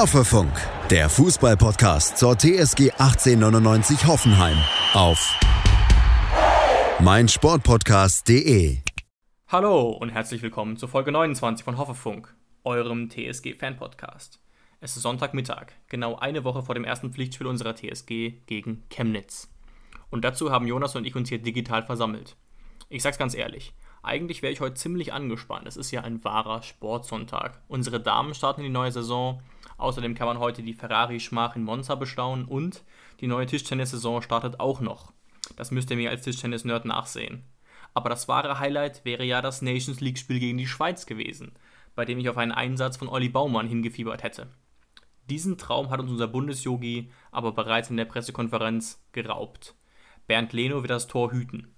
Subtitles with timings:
[0.00, 0.50] Hoffefunk,
[0.88, 4.56] der Fußballpodcast zur TSG 1899 Hoffenheim
[4.94, 5.38] auf
[7.00, 8.78] meinsportpodcast.de.
[9.48, 12.34] Hallo und herzlich willkommen zur Folge 29 von Hoffefunk,
[12.64, 14.40] eurem TSG-Fan-Podcast.
[14.80, 19.50] Es ist Sonntagmittag, genau eine Woche vor dem ersten Pflichtspiel unserer TSG gegen Chemnitz.
[20.08, 22.38] Und dazu haben Jonas und ich uns hier digital versammelt.
[22.88, 25.66] Ich sag's ganz ehrlich, eigentlich wäre ich heute ziemlich angespannt.
[25.66, 27.60] Es ist ja ein wahrer Sportsonntag.
[27.68, 29.42] Unsere Damen starten die neue Saison.
[29.76, 32.82] Außerdem kann man heute die Ferrari-Schmach in Monza bestaunen und
[33.20, 35.12] die neue Tischtennis-Saison startet auch noch.
[35.56, 37.44] Das müsst ihr mir als Tischtennis-Nerd nachsehen.
[37.92, 41.52] Aber das wahre Highlight wäre ja das Nations League-Spiel gegen die Schweiz gewesen,
[41.94, 44.48] bei dem ich auf einen Einsatz von Olli Baumann hingefiebert hätte.
[45.28, 49.74] Diesen Traum hat uns unser Bundesjogi aber bereits in der Pressekonferenz geraubt.
[50.26, 51.74] Bernd Leno wird das Tor hüten.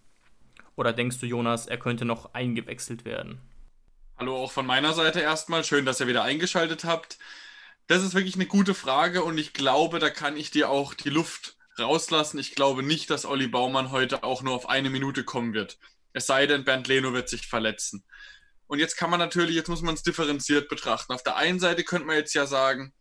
[0.76, 3.40] Oder denkst du, Jonas, er könnte noch eingewechselt werden?
[4.18, 5.64] Hallo auch von meiner Seite erstmal.
[5.64, 7.18] Schön, dass ihr wieder eingeschaltet habt.
[7.88, 11.10] Das ist wirklich eine gute Frage und ich glaube, da kann ich dir auch die
[11.10, 12.38] Luft rauslassen.
[12.38, 15.78] Ich glaube nicht, dass Olli Baumann heute auch nur auf eine Minute kommen wird.
[16.12, 18.04] Es sei denn, Bernd Leno wird sich verletzen.
[18.66, 21.12] Und jetzt kann man natürlich, jetzt muss man es differenziert betrachten.
[21.12, 22.94] Auf der einen Seite könnte man jetzt ja sagen,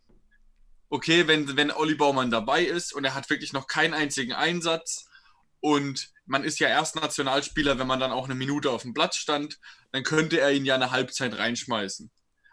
[0.88, 5.08] okay, wenn, wenn Olli Baumann dabei ist und er hat wirklich noch keinen einzigen Einsatz
[5.62, 9.16] und man ist ja erst Nationalspieler, wenn man dann auch eine Minute auf dem Platz
[9.16, 9.60] stand,
[9.92, 12.10] dann könnte er ihn ja eine Halbzeit reinschmeißen.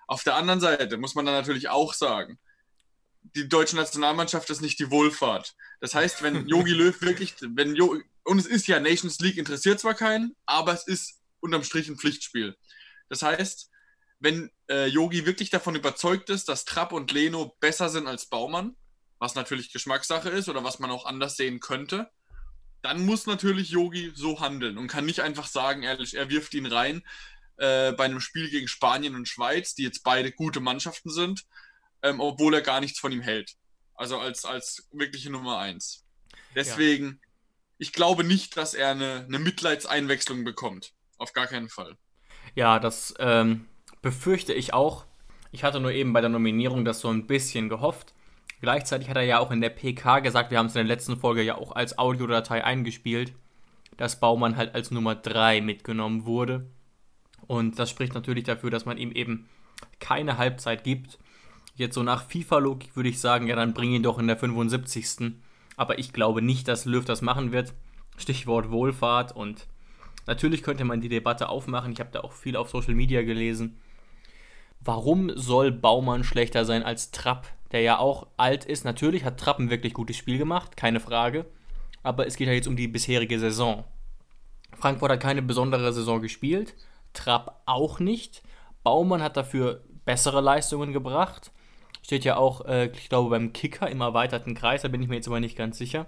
[0.07, 2.39] Auf der anderen Seite muss man dann natürlich auch sagen,
[3.35, 5.55] die deutsche Nationalmannschaft ist nicht die Wohlfahrt.
[5.81, 9.79] Das heißt, wenn Yogi Löw wirklich, wenn jo und es ist ja Nations League interessiert
[9.79, 12.55] zwar keinen, aber es ist unterm Strich ein Pflichtspiel.
[13.09, 13.71] Das heißt,
[14.19, 18.75] wenn Yogi äh, wirklich davon überzeugt ist, dass Trapp und Leno besser sind als Baumann,
[19.17, 22.11] was natürlich Geschmackssache ist oder was man auch anders sehen könnte,
[22.81, 26.65] dann muss natürlich Yogi so handeln und kann nicht einfach sagen, ehrlich, er wirft ihn
[26.65, 27.03] rein
[27.57, 31.45] äh, bei einem Spiel gegen Spanien und Schweiz, die jetzt beide gute Mannschaften sind,
[32.01, 33.55] ähm, obwohl er gar nichts von ihm hält.
[33.95, 36.05] Also als, als wirkliche Nummer eins.
[36.55, 37.27] Deswegen, ja.
[37.77, 40.93] ich glaube nicht, dass er eine, eine Mitleidseinwechslung bekommt.
[41.17, 41.97] Auf gar keinen Fall.
[42.55, 43.67] Ja, das ähm,
[44.01, 45.05] befürchte ich auch.
[45.51, 48.13] Ich hatte nur eben bei der Nominierung das so ein bisschen gehofft.
[48.61, 51.17] Gleichzeitig hat er ja auch in der PK gesagt, wir haben es in der letzten
[51.17, 53.33] Folge ja auch als Audiodatei eingespielt,
[53.97, 56.65] dass Baumann halt als Nummer 3 mitgenommen wurde.
[57.47, 59.47] Und das spricht natürlich dafür, dass man ihm eben
[59.99, 61.17] keine Halbzeit gibt.
[61.75, 65.33] Jetzt so nach FIFA-Logik würde ich sagen, ja, dann bring ihn doch in der 75.
[65.77, 67.73] Aber ich glaube nicht, dass Löw das machen wird.
[68.17, 69.65] Stichwort Wohlfahrt und
[70.27, 71.93] natürlich könnte man die Debatte aufmachen.
[71.93, 73.79] Ich habe da auch viel auf Social Media gelesen.
[74.81, 77.47] Warum soll Baumann schlechter sein als Trapp?
[77.71, 78.85] Der ja auch alt ist.
[78.85, 81.45] Natürlich hat Trapp ein wirklich gutes Spiel gemacht, keine Frage.
[82.03, 83.83] Aber es geht ja jetzt um die bisherige Saison.
[84.77, 86.75] Frankfurt hat keine besondere Saison gespielt,
[87.13, 88.43] Trapp auch nicht.
[88.83, 91.51] Baumann hat dafür bessere Leistungen gebracht.
[92.01, 95.15] Steht ja auch, äh, ich glaube, beim Kicker im erweiterten Kreis, da bin ich mir
[95.15, 96.07] jetzt aber nicht ganz sicher.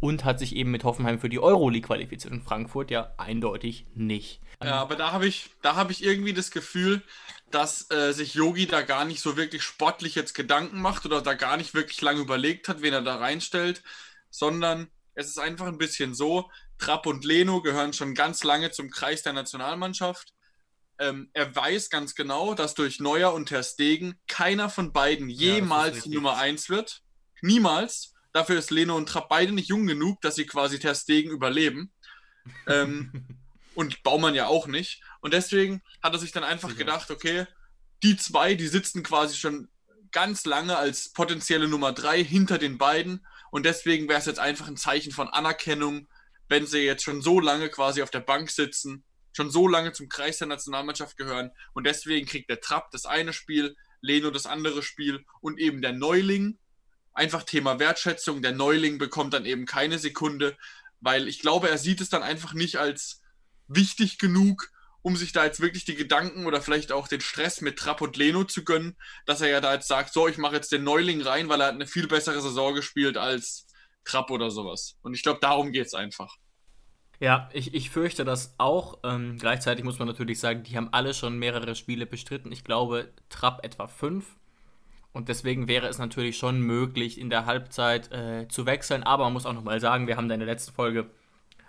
[0.00, 2.32] Und hat sich eben mit Hoffenheim für die Euroleague qualifiziert.
[2.32, 4.40] Und Frankfurt ja eindeutig nicht.
[4.64, 7.02] Ja, aber da habe ich, hab ich irgendwie das Gefühl,
[7.50, 11.34] dass äh, sich Yogi da gar nicht so wirklich sportlich jetzt Gedanken macht oder da
[11.34, 13.82] gar nicht wirklich lange überlegt hat, wen er da reinstellt,
[14.30, 18.90] sondern es ist einfach ein bisschen so, Trapp und Leno gehören schon ganz lange zum
[18.90, 20.32] Kreis der Nationalmannschaft.
[20.98, 26.04] Ähm, er weiß ganz genau, dass durch Neuer und Ter Stegen keiner von beiden jemals
[26.04, 27.02] ja, Nummer 1 wird.
[27.42, 28.14] Niemals.
[28.32, 31.92] Dafür ist Leno und Trapp beide nicht jung genug, dass sie quasi Ter Stegen überleben.
[32.66, 33.26] ähm,
[33.74, 35.02] und Baumann ja auch nicht.
[35.20, 37.46] Und deswegen hat er sich dann einfach gedacht, okay,
[38.02, 39.68] die zwei, die sitzen quasi schon
[40.12, 43.26] ganz lange als potenzielle Nummer drei hinter den beiden.
[43.50, 46.08] Und deswegen wäre es jetzt einfach ein Zeichen von Anerkennung,
[46.48, 50.08] wenn sie jetzt schon so lange quasi auf der Bank sitzen, schon so lange zum
[50.08, 51.50] Kreis der Nationalmannschaft gehören.
[51.74, 55.92] Und deswegen kriegt der Trapp das eine Spiel, Leno das andere Spiel und eben der
[55.92, 56.58] Neuling.
[57.12, 58.42] Einfach Thema Wertschätzung.
[58.42, 60.56] Der Neuling bekommt dann eben keine Sekunde,
[61.00, 63.20] weil ich glaube, er sieht es dann einfach nicht als
[63.68, 64.70] wichtig genug,
[65.02, 68.16] um sich da jetzt wirklich die Gedanken oder vielleicht auch den Stress mit Trapp und
[68.16, 71.22] Leno zu gönnen, dass er ja da jetzt sagt, so, ich mache jetzt den Neuling
[71.22, 73.66] rein, weil er hat eine viel bessere Saison gespielt als
[74.04, 74.96] Trapp oder sowas.
[75.02, 76.36] Und ich glaube, darum geht es einfach.
[77.18, 78.98] Ja, ich, ich fürchte das auch.
[79.04, 82.50] Ähm, gleichzeitig muss man natürlich sagen, die haben alle schon mehrere Spiele bestritten.
[82.50, 84.36] Ich glaube, Trapp etwa fünf.
[85.12, 89.02] Und deswegen wäre es natürlich schon möglich, in der Halbzeit äh, zu wechseln.
[89.02, 91.10] Aber man muss auch nochmal sagen, wir haben da in der letzten Folge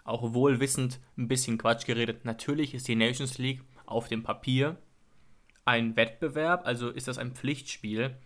[0.03, 2.25] auch wohlwissend ein bisschen Quatsch geredet.
[2.25, 4.77] Natürlich ist die Nations League auf dem Papier
[5.65, 8.17] ein Wettbewerb, also ist das ein Pflichtspiel.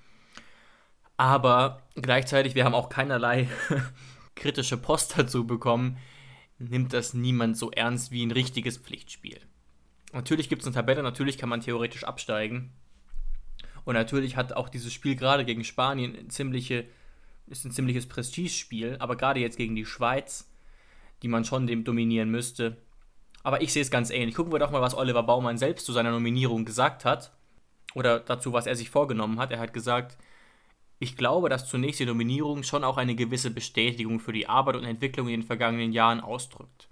[1.17, 3.47] Aber gleichzeitig, wir haben auch keinerlei
[4.35, 5.97] kritische Post dazu bekommen,
[6.57, 9.39] nimmt das niemand so ernst wie ein richtiges Pflichtspiel.
[10.13, 12.71] Natürlich gibt es eine Tabelle, natürlich kann man theoretisch absteigen.
[13.83, 16.85] Und natürlich hat auch dieses Spiel gerade gegen Spanien ein ziemliche,
[17.47, 20.49] ist ein ziemliches Prestigespiel, aber gerade jetzt gegen die Schweiz,
[21.23, 22.77] die man schon dem dominieren müsste.
[23.43, 24.35] Aber ich sehe es ganz ähnlich.
[24.35, 27.31] Gucken wir doch mal, was Oliver Baumann selbst zu seiner Nominierung gesagt hat.
[27.93, 29.51] Oder dazu, was er sich vorgenommen hat.
[29.51, 30.17] Er hat gesagt,
[30.99, 34.85] ich glaube, dass zunächst die Nominierung schon auch eine gewisse Bestätigung für die Arbeit und
[34.85, 36.87] Entwicklung in den vergangenen Jahren ausdrückt.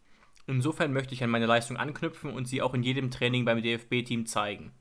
[0.45, 4.25] Insofern möchte ich an meine Leistung anknüpfen und sie auch in jedem Training beim DFB-Team
[4.25, 4.73] zeigen.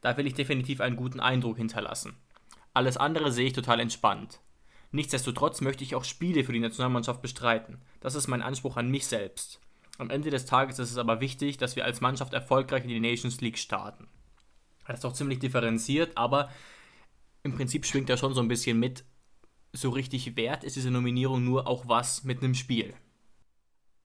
[0.00, 2.14] Da will ich definitiv einen guten Eindruck hinterlassen.
[2.74, 4.40] Alles andere sehe ich total entspannt.
[4.94, 7.82] Nichtsdestotrotz möchte ich auch Spiele für die Nationalmannschaft bestreiten.
[7.98, 9.58] Das ist mein Anspruch an mich selbst.
[9.98, 13.00] Am Ende des Tages ist es aber wichtig, dass wir als Mannschaft erfolgreich in die
[13.00, 14.06] Nations League starten.
[14.86, 16.48] Das ist doch ziemlich differenziert, aber
[17.42, 19.04] im Prinzip schwingt er schon so ein bisschen mit.
[19.72, 22.94] So richtig wert ist diese Nominierung nur auch was mit einem Spiel.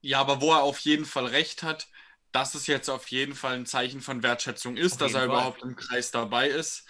[0.01, 1.87] Ja, aber wo er auf jeden Fall recht hat,
[2.31, 5.27] dass es jetzt auf jeden Fall ein Zeichen von Wertschätzung ist, auf dass er Fall.
[5.27, 6.87] überhaupt im Kreis dabei ist.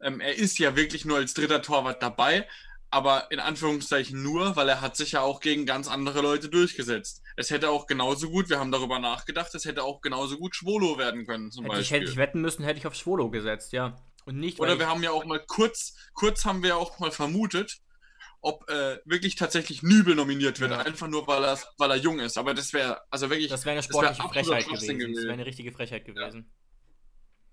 [0.00, 2.48] Ähm, er ist ja wirklich nur als dritter Torwart dabei,
[2.92, 7.22] aber in Anführungszeichen nur, weil er hat sich ja auch gegen ganz andere Leute durchgesetzt.
[7.36, 10.98] Es hätte auch genauso gut, wir haben darüber nachgedacht, es hätte auch genauso gut Schwolo
[10.98, 11.96] werden können zum hätte Beispiel.
[11.96, 13.96] Ich, hätte ich wetten müssen, hätte ich auf Schwolo gesetzt, ja.
[14.26, 17.80] Und nicht, Oder wir haben ja auch mal kurz, kurz haben wir auch mal vermutet,
[18.42, 20.80] ob äh, wirklich tatsächlich Nübel nominiert wird, ja.
[20.80, 22.36] einfach nur weil er, weil er jung ist.
[22.36, 23.48] Aber das wäre also wirklich.
[23.48, 24.98] Das wäre eine sportliche wär Frechheit gewesen.
[24.98, 25.14] gewesen.
[25.14, 26.40] Das wäre eine richtige Frechheit gewesen.
[26.40, 26.61] Ja.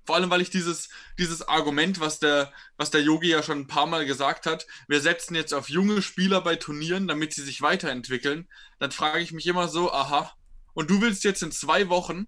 [0.10, 0.90] Vor allem, weil ich dieses,
[1.20, 5.02] dieses Argument, was der, was der Yogi ja schon ein paar Mal gesagt hat, wir
[5.02, 9.46] setzen jetzt auf junge Spieler bei Turnieren, damit sie sich weiterentwickeln, dann frage ich mich
[9.46, 10.34] immer so, aha,
[10.74, 12.26] und du willst jetzt in zwei Wochen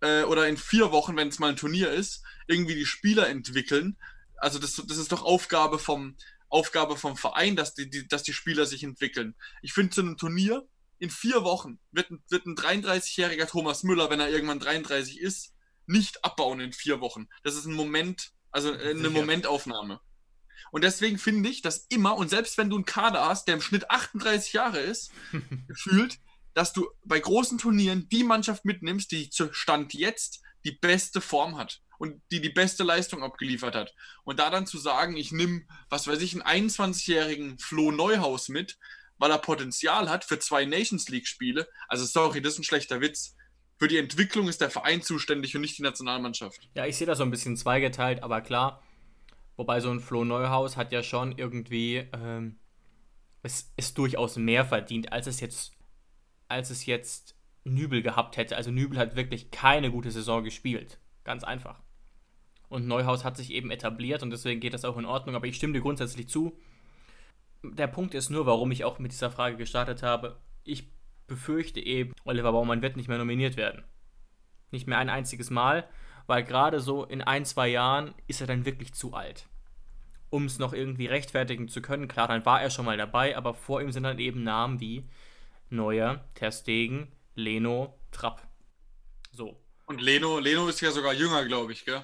[0.00, 3.96] äh, oder in vier Wochen, wenn es mal ein Turnier ist, irgendwie die Spieler entwickeln.
[4.36, 6.14] Also das, das ist doch Aufgabe vom,
[6.48, 9.34] Aufgabe vom Verein, dass die, die, dass die Spieler sich entwickeln.
[9.60, 10.68] Ich finde, zu einem Turnier
[11.00, 15.53] in vier Wochen wird wird ein 33-jähriger Thomas Müller, wenn er irgendwann 33 ist,
[15.86, 17.28] nicht abbauen in vier Wochen.
[17.42, 19.10] Das ist ein Moment, also äh, eine.
[19.10, 20.00] Momentaufnahme.
[20.70, 23.60] Und deswegen finde ich, dass immer, und selbst wenn du einen Kader hast, der im
[23.60, 25.12] Schnitt 38 Jahre ist,
[25.68, 26.18] gefühlt,
[26.54, 31.58] dass du bei großen Turnieren die Mannschaft mitnimmst, die zu Stand jetzt die beste Form
[31.58, 33.94] hat und die die beste Leistung abgeliefert hat.
[34.24, 38.78] Und da dann zu sagen, ich nehme, was weiß ich, einen 21-jährigen Flo Neuhaus mit,
[39.18, 43.36] weil er Potenzial hat für zwei Nations League-Spiele, also sorry, das ist ein schlechter Witz
[43.76, 46.68] für die Entwicklung ist der Verein zuständig und nicht die Nationalmannschaft.
[46.74, 48.82] Ja, ich sehe das so ein bisschen zweigeteilt, aber klar,
[49.56, 52.56] wobei so ein Flo Neuhaus hat ja schon irgendwie ähm,
[53.44, 55.72] es ist durchaus mehr verdient, als es jetzt
[56.48, 58.56] als es jetzt Nübel gehabt hätte.
[58.56, 60.98] Also Nübel hat wirklich keine gute Saison gespielt.
[61.24, 61.82] Ganz einfach.
[62.68, 65.56] Und Neuhaus hat sich eben etabliert und deswegen geht das auch in Ordnung, aber ich
[65.56, 66.58] stimme dir grundsätzlich zu.
[67.62, 70.38] Der Punkt ist nur, warum ich auch mit dieser Frage gestartet habe.
[70.64, 70.88] Ich
[71.26, 73.84] befürchte eben, Oliver Baumann wird nicht mehr nominiert werden.
[74.70, 75.88] Nicht mehr ein einziges Mal,
[76.26, 79.46] weil gerade so in ein, zwei Jahren ist er dann wirklich zu alt.
[80.30, 83.54] Um es noch irgendwie rechtfertigen zu können, klar, dann war er schon mal dabei, aber
[83.54, 85.08] vor ihm sind dann eben Namen wie
[85.70, 88.46] Neuer, Ter Stegen, Leno, Trapp.
[89.32, 89.60] So.
[89.86, 92.02] Und Leno, Leno ist ja sogar jünger, glaube ich, gell?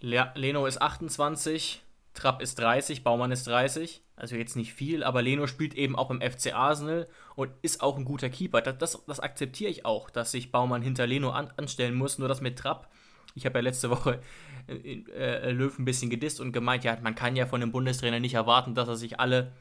[0.00, 1.82] Le Leno ist 28,
[2.14, 6.10] Trapp ist 30, Baumann ist 30 also jetzt nicht viel, aber Leno spielt eben auch
[6.10, 8.60] im FC Arsenal und ist auch ein guter Keeper.
[8.60, 12.18] Das, das, das akzeptiere ich auch, dass sich Baumann hinter Leno an, anstellen muss.
[12.18, 12.90] Nur das mit Trapp,
[13.34, 14.20] ich habe ja letzte Woche
[14.68, 18.20] äh, äh, Löw ein bisschen gedisst und gemeint, ja, man kann ja von einem Bundestrainer
[18.20, 19.52] nicht erwarten, dass er sich alle,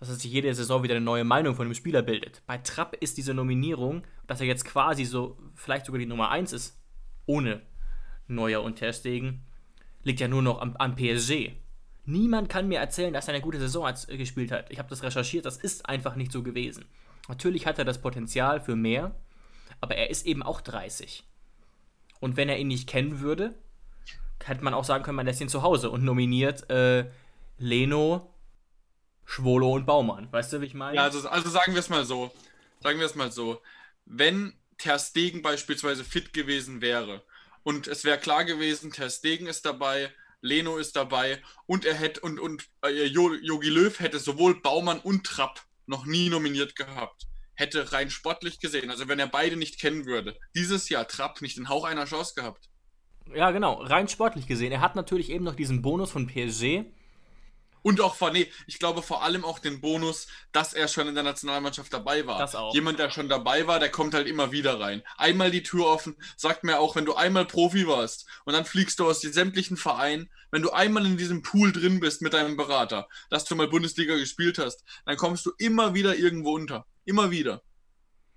[0.00, 2.40] dass er sich jede Saison wieder eine neue Meinung von dem Spieler bildet.
[2.46, 6.54] Bei Trapp ist diese Nominierung, dass er jetzt quasi so, vielleicht sogar die Nummer 1
[6.54, 6.80] ist,
[7.26, 7.60] ohne
[8.26, 9.42] Neuer und Ter Stegen,
[10.02, 11.50] liegt ja nur noch am, am PSG.
[12.04, 14.70] Niemand kann mir erzählen, dass er eine gute Saison äh, gespielt hat.
[14.70, 16.84] Ich habe das recherchiert, das ist einfach nicht so gewesen.
[17.28, 19.14] Natürlich hat er das Potenzial für mehr,
[19.80, 21.24] aber er ist eben auch 30.
[22.20, 23.54] Und wenn er ihn nicht kennen würde,
[24.44, 27.06] hätte man auch sagen können, man lässt ihn zu Hause und nominiert äh,
[27.58, 28.32] Leno,
[29.24, 30.30] Schwolo und Baumann.
[30.32, 30.96] Weißt du, wie ich meine?
[30.96, 32.32] Ja, also, also sagen wir es mal so.
[32.80, 33.62] Sagen wir es mal so.
[34.04, 37.22] Wenn Ter Stegen beispielsweise fit gewesen wäre
[37.62, 40.10] und es wäre klar gewesen, Ter Stegen ist dabei,
[40.42, 45.24] Leno ist dabei und er hätte und, und äh, Jogi Löw hätte sowohl Baumann und
[45.24, 47.26] Trapp noch nie nominiert gehabt.
[47.54, 51.56] Hätte rein sportlich gesehen, also wenn er beide nicht kennen würde, dieses Jahr Trapp nicht
[51.56, 52.68] den Hauch einer Chance gehabt.
[53.34, 54.72] Ja, genau, rein sportlich gesehen.
[54.72, 56.84] Er hat natürlich eben noch diesen Bonus von PSG,
[57.82, 61.14] und auch vor, nee, ich glaube vor allem auch den Bonus, dass er schon in
[61.14, 62.38] der Nationalmannschaft dabei war.
[62.38, 62.74] Das auch.
[62.74, 65.02] Jemand, der schon dabei war, der kommt halt immer wieder rein.
[65.16, 68.98] Einmal die Tür offen, sagt mir auch, wenn du einmal Profi warst und dann fliegst
[68.98, 72.56] du aus den sämtlichen Vereinen, wenn du einmal in diesem Pool drin bist mit deinem
[72.56, 76.86] Berater, dass du mal Bundesliga gespielt hast, dann kommst du immer wieder irgendwo unter.
[77.04, 77.62] Immer wieder.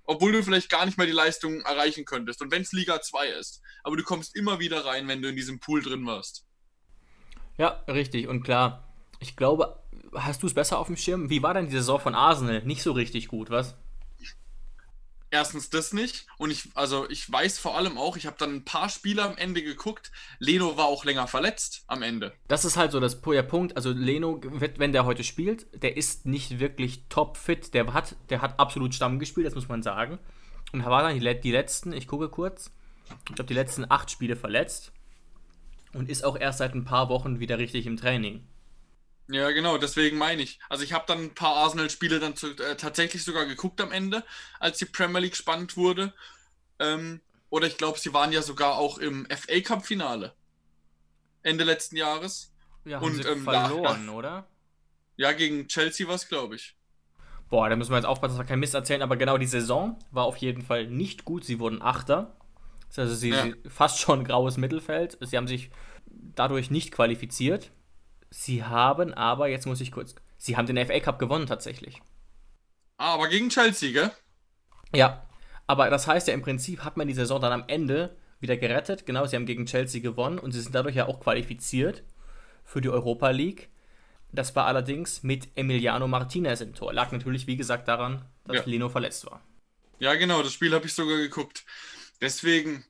[0.06, 2.42] Obwohl du vielleicht gar nicht mal die Leistung erreichen könntest.
[2.42, 3.62] Und wenn es Liga 2 ist.
[3.84, 6.46] Aber du kommst immer wieder rein, wenn du in diesem Pool drin warst.
[7.58, 8.28] Ja, richtig.
[8.28, 9.80] Und klar, ich glaube,
[10.14, 11.30] hast du es besser auf dem Schirm?
[11.30, 12.64] Wie war denn die Saison von Arsenal?
[12.64, 13.76] Nicht so richtig gut, was?
[15.32, 16.28] Erstens das nicht.
[16.38, 19.36] Und ich, also ich weiß vor allem auch, ich habe dann ein paar Spiele am
[19.38, 20.12] Ende geguckt.
[20.40, 22.32] Leno war auch länger verletzt am Ende.
[22.48, 23.76] Das ist halt so das, der Punkt.
[23.76, 27.74] Also Leno, wenn der heute spielt, der ist nicht wirklich top fit.
[27.74, 30.20] Der hat, der hat absolut Stamm gespielt, das muss man sagen.
[30.72, 32.72] Und war dann die, die letzten, ich gucke kurz,
[33.28, 34.94] ich glaube die letzten acht Spiele verletzt.
[35.94, 38.48] Und ist auch erst seit ein paar Wochen wieder richtig im Training.
[39.28, 40.60] Ja, genau, deswegen meine ich.
[40.70, 44.24] Also ich habe dann ein paar Arsenal-Spiele dann zu, äh, tatsächlich sogar geguckt am Ende,
[44.60, 46.14] als die Premier League spannend wurde.
[46.80, 50.34] Ähm, oder ich glaube, sie waren ja sogar auch im FA Cup-Finale.
[51.42, 52.54] Ende letzten Jahres.
[52.86, 54.48] Ja, haben Und, sie ähm, verloren, da, oder?
[55.18, 56.76] Ja, gegen Chelsea war es, glaube ich.
[57.50, 59.98] Boah, da müssen wir jetzt aufpassen, dass wir kein Mist erzählen, aber genau die Saison
[60.12, 61.46] war auf jeden Fall nicht gut.
[61.46, 62.36] Sie wurden Achter.
[62.98, 63.44] Also sie, ja.
[63.44, 65.18] sie fast schon graues Mittelfeld.
[65.22, 65.70] Sie haben sich
[66.08, 67.72] dadurch nicht qualifiziert.
[68.30, 72.02] Sie haben aber, jetzt muss ich kurz, sie haben den FA Cup gewonnen tatsächlich.
[72.98, 74.12] Ah, aber gegen Chelsea, gell?
[74.94, 75.28] Ja,
[75.68, 79.06] aber das heißt ja im Prinzip hat man die Saison dann am Ende wieder gerettet.
[79.06, 82.04] Genau, sie haben gegen Chelsea gewonnen und sie sind dadurch ja auch qualifiziert
[82.64, 83.70] für die Europa League.
[84.32, 86.94] Das war allerdings mit Emiliano Martinez im Tor.
[86.94, 88.64] Lag natürlich, wie gesagt, daran, dass ja.
[88.66, 89.42] Leno verletzt war.
[90.00, 91.64] Ja, genau, das Spiel habe ich sogar geguckt.
[92.22, 92.86] Deswegen,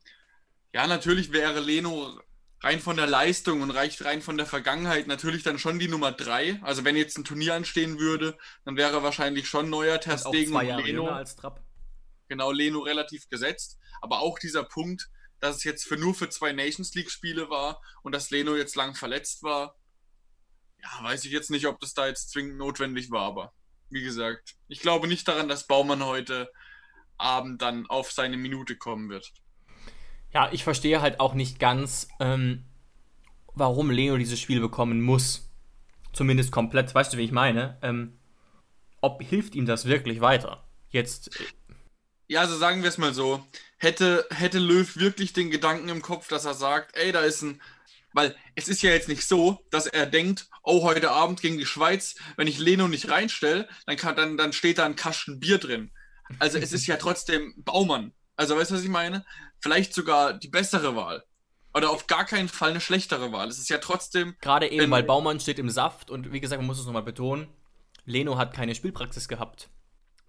[0.73, 2.19] ja, natürlich wäre Leno
[2.61, 6.59] rein von der Leistung und rein von der Vergangenheit natürlich dann schon die Nummer drei.
[6.63, 10.85] Also wenn jetzt ein Turnier anstehen würde, dann wäre wahrscheinlich schon neuer Testegen und, und
[10.85, 11.63] Leno als Trapp.
[12.27, 13.77] Genau, Leno relativ gesetzt.
[14.01, 15.09] Aber auch dieser Punkt,
[15.39, 18.75] dass es jetzt für nur für zwei Nations League Spiele war und dass Leno jetzt
[18.75, 19.75] lang verletzt war,
[20.81, 23.53] ja, weiß ich jetzt nicht, ob das da jetzt zwingend notwendig war, aber
[23.89, 26.51] wie gesagt, ich glaube nicht daran, dass Baumann heute
[27.17, 29.31] Abend dann auf seine Minute kommen wird.
[30.35, 32.65] Ja, ich verstehe halt auch nicht ganz, ähm,
[33.53, 35.49] warum Leo dieses Spiel bekommen muss.
[36.11, 36.93] Zumindest komplett.
[36.93, 37.77] Weißt du, wie ich meine?
[37.81, 38.19] Ähm,
[38.99, 40.67] ob hilft ihm das wirklich weiter?
[40.89, 41.39] Jetzt.
[41.39, 41.45] Äh,
[42.27, 43.47] ja, also sagen wir es mal so.
[43.77, 47.61] Hätte, hätte Löw wirklich den Gedanken im Kopf, dass er sagt, ey, da ist ein.
[48.11, 51.65] Weil es ist ja jetzt nicht so, dass er denkt, oh, heute Abend gegen die
[51.65, 55.91] Schweiz, wenn ich Leno nicht reinstelle, dann, dann, dann steht da ein Kasten Bier drin.
[56.39, 58.11] Also es ist ja trotzdem Baumann.
[58.35, 59.25] Also weißt du, was ich meine?
[59.59, 61.23] Vielleicht sogar die bessere Wahl.
[61.73, 63.49] Oder auf gar keinen Fall eine schlechtere Wahl.
[63.49, 64.35] Es ist ja trotzdem.
[64.39, 67.47] Gerade eben, weil Baumann steht im Saft und wie gesagt, man muss es nochmal betonen,
[68.05, 69.69] Leno hat keine Spielpraxis gehabt.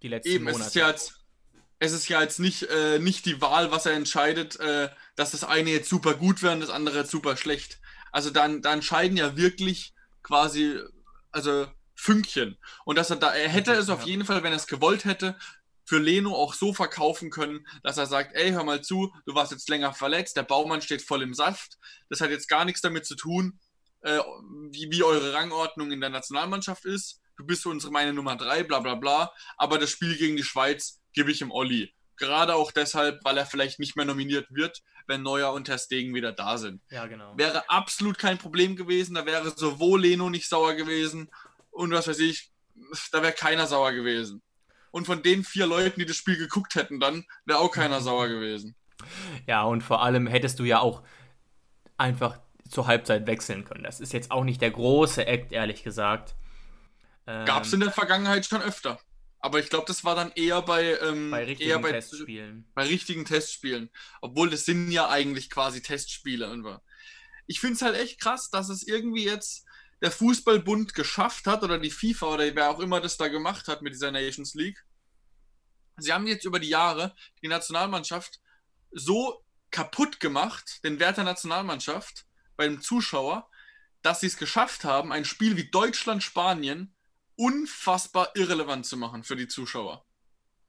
[0.02, 0.62] Die letzten eben, Monate.
[0.62, 1.24] Es ist ja jetzt,
[1.78, 5.44] es ist ja jetzt nicht, äh, nicht die Wahl, was er entscheidet, äh, dass das
[5.44, 7.80] eine jetzt super gut wäre und das andere jetzt super schlecht.
[8.12, 10.80] Also dann, da entscheiden ja wirklich quasi,
[11.30, 12.58] also Fünkchen.
[12.84, 15.36] Und dass er da, er hätte es auf jeden Fall, wenn er es gewollt hätte,
[15.86, 19.52] für Leno auch so verkaufen können, dass er sagt, ey, hör mal zu, du warst
[19.52, 21.78] jetzt länger verletzt, der Baumann steht voll im Saft.
[22.10, 23.58] Das hat jetzt gar nichts damit zu tun,
[24.00, 24.18] äh,
[24.70, 27.20] wie, wie eure Rangordnung in der Nationalmannschaft ist.
[27.36, 29.32] Du bist unsere meine Nummer drei, bla bla bla.
[29.56, 31.94] Aber das Spiel gegen die Schweiz gebe ich im Olli.
[32.16, 36.14] Gerade auch deshalb, weil er vielleicht nicht mehr nominiert wird, wenn Neuer und Herr Stegen
[36.14, 36.82] wieder da sind.
[36.90, 37.36] Ja, genau.
[37.36, 39.14] Wäre absolut kein Problem gewesen.
[39.14, 41.30] Da wäre sowohl Leno nicht sauer gewesen
[41.70, 42.50] und was weiß ich,
[43.12, 44.42] da wäre keiner sauer gewesen.
[44.96, 48.28] Und von den vier Leuten, die das Spiel geguckt hätten, dann wäre auch keiner sauer
[48.28, 48.74] gewesen.
[49.46, 51.02] Ja, und vor allem hättest du ja auch
[51.98, 53.84] einfach zur Halbzeit wechseln können.
[53.84, 56.34] Das ist jetzt auch nicht der große Act, ehrlich gesagt.
[57.26, 58.98] Ähm, Gab es in der Vergangenheit schon öfter.
[59.38, 62.66] Aber ich glaube, das war dann eher bei, ähm, bei richtigen eher bei, Testspielen.
[62.74, 63.90] Bei richtigen Testspielen.
[64.22, 66.80] Obwohl das sind ja eigentlich quasi Testspiele.
[67.46, 69.66] Ich finde es halt echt krass, dass es irgendwie jetzt
[70.00, 73.82] der Fußballbund geschafft hat oder die FIFA oder wer auch immer das da gemacht hat
[73.82, 74.85] mit dieser Nations League.
[75.98, 78.40] Sie haben jetzt über die Jahre die Nationalmannschaft
[78.90, 82.26] so kaputt gemacht, den Wert der Nationalmannschaft
[82.56, 83.48] beim Zuschauer,
[84.02, 86.94] dass sie es geschafft haben, ein Spiel wie Deutschland-Spanien
[87.36, 90.06] unfassbar irrelevant zu machen für die Zuschauer.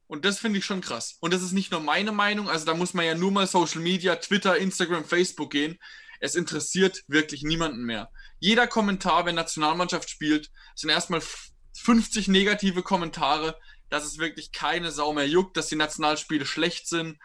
[0.06, 1.16] Und das finde ich schon krass.
[1.20, 3.80] Und das ist nicht nur meine Meinung, also da muss man ja nur mal Social
[3.80, 5.78] Media, Twitter, Instagram, Facebook gehen.
[6.20, 8.10] Es interessiert wirklich niemanden mehr.
[8.40, 11.22] Jeder Kommentar, wenn Nationalmannschaft spielt, sind erstmal
[11.74, 13.58] 50 negative Kommentare,
[13.88, 17.18] dass es wirklich keine Sau mehr juckt, dass die Nationalspiele schlecht sind.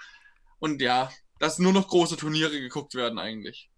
[0.60, 3.70] Und ja, dass nur noch große Turniere geguckt werden eigentlich.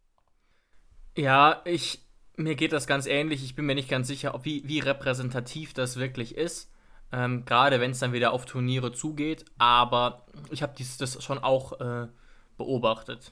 [1.18, 3.44] Ja, ich, mir geht das ganz ähnlich.
[3.44, 6.72] Ich bin mir nicht ganz sicher, ob, wie, wie repräsentativ das wirklich ist.
[7.12, 9.46] Ähm, Gerade wenn es dann wieder auf Turniere zugeht.
[9.58, 12.08] Aber ich habe das schon auch äh,
[12.58, 13.32] beobachtet.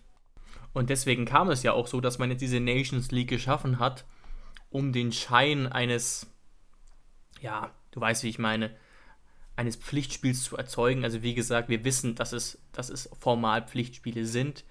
[0.73, 4.05] Und deswegen kam es ja auch so, dass man jetzt diese Nations League geschaffen hat,
[4.69, 6.27] um den Schein eines,
[7.39, 8.75] ja, du weißt, wie ich meine,
[9.55, 11.03] eines Pflichtspiels zu erzeugen.
[11.03, 14.63] Also wie gesagt, wir wissen, dass es, dass es formal Pflichtspiele sind.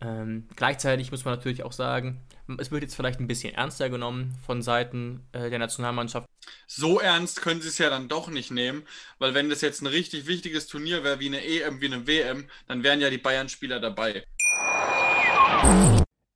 [0.00, 2.20] Ähm, gleichzeitig muss man natürlich auch sagen,
[2.58, 6.26] es wird jetzt vielleicht ein bisschen ernster genommen von Seiten äh, der Nationalmannschaft.
[6.66, 8.82] So ernst können sie es ja dann doch nicht nehmen,
[9.18, 12.48] weil wenn das jetzt ein richtig wichtiges Turnier wäre, wie eine EM, wie eine WM,
[12.66, 14.24] dann wären ja die Bayern-Spieler dabei.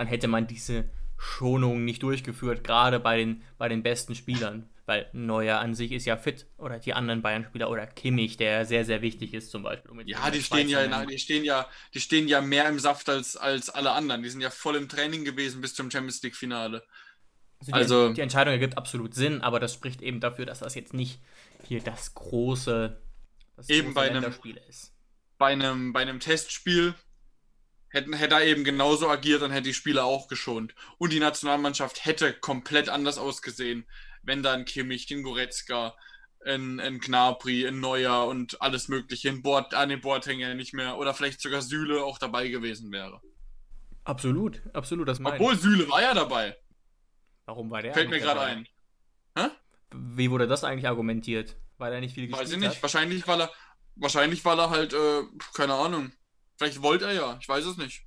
[0.00, 0.88] dann hätte man diese
[1.18, 4.66] Schonung nicht durchgeführt, gerade bei den, bei den besten Spielern.
[4.86, 8.86] Weil Neuer an sich ist ja fit oder die anderen Bayern-Spieler oder Kimmich, der sehr,
[8.86, 9.90] sehr wichtig ist zum Beispiel.
[9.90, 13.10] Um ja, die stehen ja, na, die stehen ja, die stehen ja mehr im Saft
[13.10, 14.22] als, als alle anderen.
[14.22, 16.82] Die sind ja voll im Training gewesen bis zum Champions League-Finale.
[17.58, 20.74] Also, die, also die Entscheidung ergibt absolut Sinn, aber das spricht eben dafür, dass das
[20.74, 21.20] jetzt nicht
[21.68, 22.98] hier das große,
[23.54, 24.34] das eben große bei einem,
[24.66, 24.94] ist.
[25.36, 26.94] Bei einem, bei einem Testspiel
[27.90, 30.74] hätten, hätte er eben genauso agiert, dann hätte die Spieler auch geschont.
[30.98, 33.86] Und die Nationalmannschaft hätte komplett anders ausgesehen,
[34.22, 35.94] wenn dann Kimmich, den Goretzka,
[36.44, 40.96] ein, ein Gnabry, ein Neuer und alles mögliche, ein Bord, an den Bordhänger nicht mehr
[40.96, 43.20] oder vielleicht sogar Süle auch dabei gewesen wäre.
[44.04, 46.56] Absolut, absolut, das meine Obwohl Süle war ja dabei.
[47.44, 47.92] Warum war der?
[47.92, 48.66] Fällt mir gerade ein.
[49.36, 49.48] Hä?
[49.92, 51.56] Wie wurde das eigentlich argumentiert?
[51.78, 52.76] Weil er nicht viel gespielt Weiß ich nicht.
[52.76, 52.82] Hat?
[52.82, 53.52] Wahrscheinlich, weil er,
[53.96, 55.22] wahrscheinlich, weil er halt, äh,
[55.54, 56.12] keine Ahnung,
[56.60, 58.02] Vielleicht wollte er ja, ich weiß es nicht.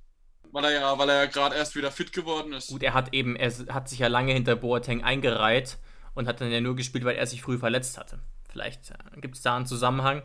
[0.52, 2.68] Weil er ja, weil er ja gerade erst wieder fit geworden ist.
[2.68, 5.76] Gut, er hat eben, er hat sich ja lange hinter Boateng eingereiht
[6.14, 8.20] und hat dann ja nur gespielt, weil er sich früh verletzt hatte.
[8.48, 10.22] Vielleicht äh, gibt es da einen Zusammenhang.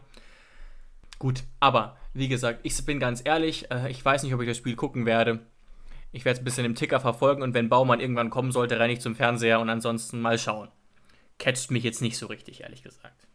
[1.18, 4.58] Gut, aber wie gesagt, ich bin ganz ehrlich, äh, ich weiß nicht, ob ich das
[4.58, 5.40] Spiel gucken werde.
[6.12, 8.94] Ich werde es ein bisschen im Ticker verfolgen und wenn Baumann irgendwann kommen sollte, renne
[8.94, 10.70] ich zum Fernseher und ansonsten mal schauen.
[11.39, 13.28] Catcht mich jetzt nicht so richtig, ehrlich gesagt.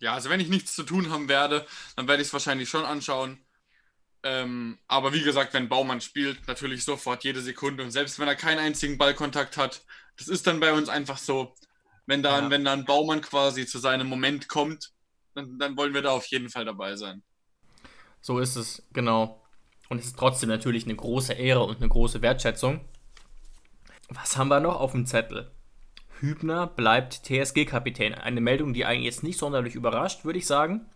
[0.00, 2.84] Ja, also wenn ich nichts zu tun haben werde, dann werde ich es wahrscheinlich schon
[2.84, 3.38] anschauen.
[4.24, 7.84] Ähm, aber wie gesagt, wenn Baumann spielt, natürlich sofort jede Sekunde.
[7.84, 9.82] Und selbst wenn er keinen einzigen Ballkontakt hat,
[10.16, 11.54] das ist dann bei uns einfach so.
[12.06, 12.50] Wenn dann, ja.
[12.50, 14.92] wenn dann Baumann quasi zu seinem Moment kommt,
[15.34, 17.22] dann, dann wollen wir da auf jeden Fall dabei sein.
[18.20, 19.42] So ist es, genau.
[19.90, 22.80] Und es ist trotzdem natürlich eine große Ehre und eine große Wertschätzung.
[24.08, 25.50] Was haben wir noch auf dem Zettel?
[26.20, 28.14] Hübner bleibt TSG-Kapitän.
[28.14, 30.86] Eine Meldung, die eigentlich jetzt nicht sonderlich überrascht, würde ich sagen.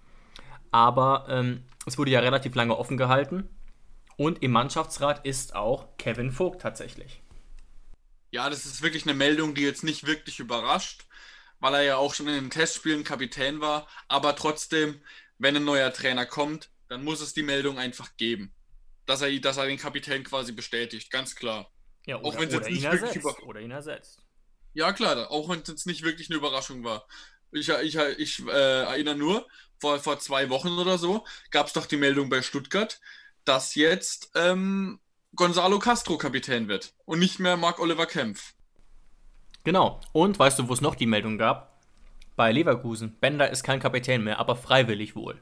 [0.71, 3.49] Aber ähm, es wurde ja relativ lange offen gehalten.
[4.17, 7.23] Und im Mannschaftsrat ist auch Kevin Vogt tatsächlich.
[8.31, 11.07] Ja, das ist wirklich eine Meldung, die jetzt nicht wirklich überrascht,
[11.61, 13.87] weil er ja auch schon in den Testspielen Kapitän war.
[14.09, 15.01] Aber trotzdem,
[15.39, 18.53] wenn ein neuer Trainer kommt, dann muss es die Meldung einfach geben.
[19.07, 21.71] Dass er, dass er den Kapitän quasi bestätigt, ganz klar.
[22.07, 24.23] Ja, oder, auch wenn es jetzt nicht wirklich ersetzt, oder ihn ersetzt.
[24.75, 27.07] Ja, klar, auch wenn es jetzt nicht wirklich eine Überraschung war.
[27.53, 29.47] Ich, ich, ich äh, erinnere nur,
[29.79, 33.01] vor, vor zwei Wochen oder so, gab es doch die Meldung bei Stuttgart,
[33.45, 35.01] dass jetzt ähm,
[35.35, 38.55] Gonzalo Castro Kapitän wird und nicht mehr Marc Oliver Kempf.
[39.65, 40.01] Genau.
[40.13, 41.81] Und weißt du, wo es noch die Meldung gab?
[42.37, 43.19] Bei Leverkusen.
[43.19, 45.41] Bender ist kein Kapitän mehr, aber freiwillig wohl.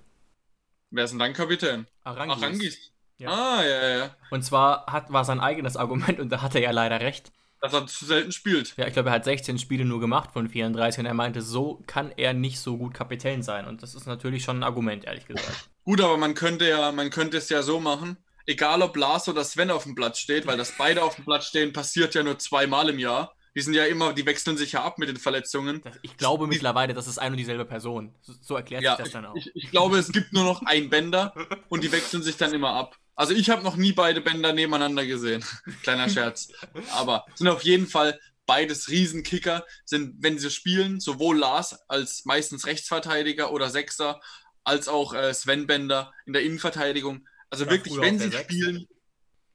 [0.90, 1.87] Wer ist denn dann Kapitän?
[2.05, 2.42] Arangis.
[2.42, 2.92] Arangis.
[3.19, 3.31] Ja.
[3.31, 4.16] Ah, ja, ja.
[4.31, 7.73] Und zwar hat, war sein eigenes Argument, und da hatte er ja leider recht, dass
[7.73, 8.77] er zu selten spielt.
[8.77, 11.83] Ja, ich glaube, er hat 16 Spiele nur gemacht von 34 und er meinte, so
[11.87, 13.66] kann er nicht so gut Kapitän sein.
[13.66, 15.71] Und das ist natürlich schon ein Argument, ehrlich gesagt.
[15.85, 18.16] Gut, aber man könnte ja, man könnte es ja so machen,
[18.47, 21.47] egal ob Lars oder Sven auf dem Platz steht, weil das beide auf dem Platz
[21.47, 23.36] stehen, passiert ja nur zweimal im Jahr.
[23.57, 25.83] Die sind ja immer, die wechseln sich ja ab mit den Verletzungen.
[26.03, 28.14] Ich glaube die, mittlerweile, das ist eine und dieselbe Person.
[28.42, 29.35] So erklärt ja, sich das dann auch.
[29.35, 31.35] Ich, ich glaube, es gibt nur noch ein Bänder
[31.71, 32.99] und die wechseln sich dann immer ab.
[33.14, 35.42] Also ich habe noch nie beide Bänder nebeneinander gesehen.
[35.83, 36.53] Kleiner Scherz.
[36.92, 39.64] Aber sind auf jeden Fall beides Riesenkicker.
[39.87, 44.21] Sind, wenn sie spielen, sowohl Lars als meistens Rechtsverteidiger oder Sechser,
[44.64, 47.27] als auch äh, Sven Bender in der Innenverteidigung.
[47.49, 48.87] Also ja, wirklich, wenn sie spielen.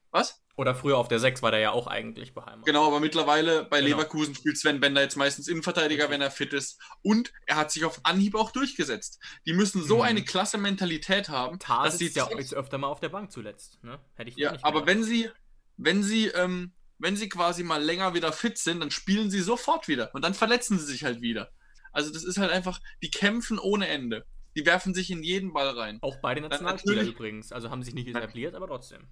[0.10, 0.41] Was?
[0.58, 2.66] Oder früher auf der 6 war der ja auch eigentlich beheimatet.
[2.66, 3.98] Genau, aber mittlerweile bei genau.
[3.98, 6.80] Leverkusen spielt Sven Bender jetzt meistens Innenverteidiger, wenn er fit ist.
[7.02, 9.20] Und er hat sich auf Anhieb auch durchgesetzt.
[9.46, 10.04] Die müssen so mhm.
[10.04, 11.60] eine klasse Mentalität haben.
[11.60, 13.84] Tar dass sie ja jetzt öfter mal auf der Bank zuletzt.
[13.84, 14.00] Ne?
[14.16, 15.30] Hätte ich ja, aber wenn sie,
[15.78, 19.88] wenn sie, ähm, wenn sie quasi mal länger wieder fit sind, dann spielen sie sofort
[19.88, 20.14] wieder.
[20.14, 21.52] Und dann verletzen sie sich halt wieder.
[21.92, 24.26] Also das ist halt einfach, die kämpfen ohne Ende.
[24.56, 25.98] Die werfen sich in jeden Ball rein.
[26.02, 27.52] Auch bei den Nationalspielern übrigens.
[27.52, 29.08] Also haben sich nicht etabliert, aber trotzdem.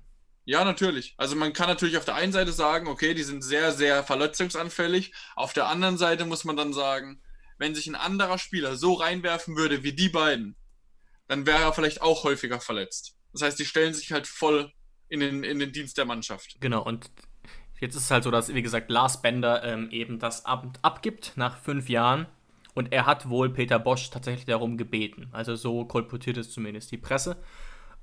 [0.49, 1.13] Ja, natürlich.
[1.15, 5.13] Also man kann natürlich auf der einen Seite sagen, okay, die sind sehr, sehr verletzungsanfällig.
[5.35, 7.21] Auf der anderen Seite muss man dann sagen,
[7.59, 10.55] wenn sich ein anderer Spieler so reinwerfen würde wie die beiden,
[11.27, 13.15] dann wäre er vielleicht auch häufiger verletzt.
[13.31, 14.73] Das heißt, die stellen sich halt voll
[15.07, 16.57] in den, in den Dienst der Mannschaft.
[16.59, 17.11] Genau, und
[17.79, 21.33] jetzt ist es halt so, dass, wie gesagt, Lars Bender ähm, eben das Amt abgibt
[21.35, 22.25] nach fünf Jahren.
[22.73, 25.29] Und er hat wohl Peter Bosch tatsächlich darum gebeten.
[25.31, 27.37] Also so kolportiert es zumindest die Presse.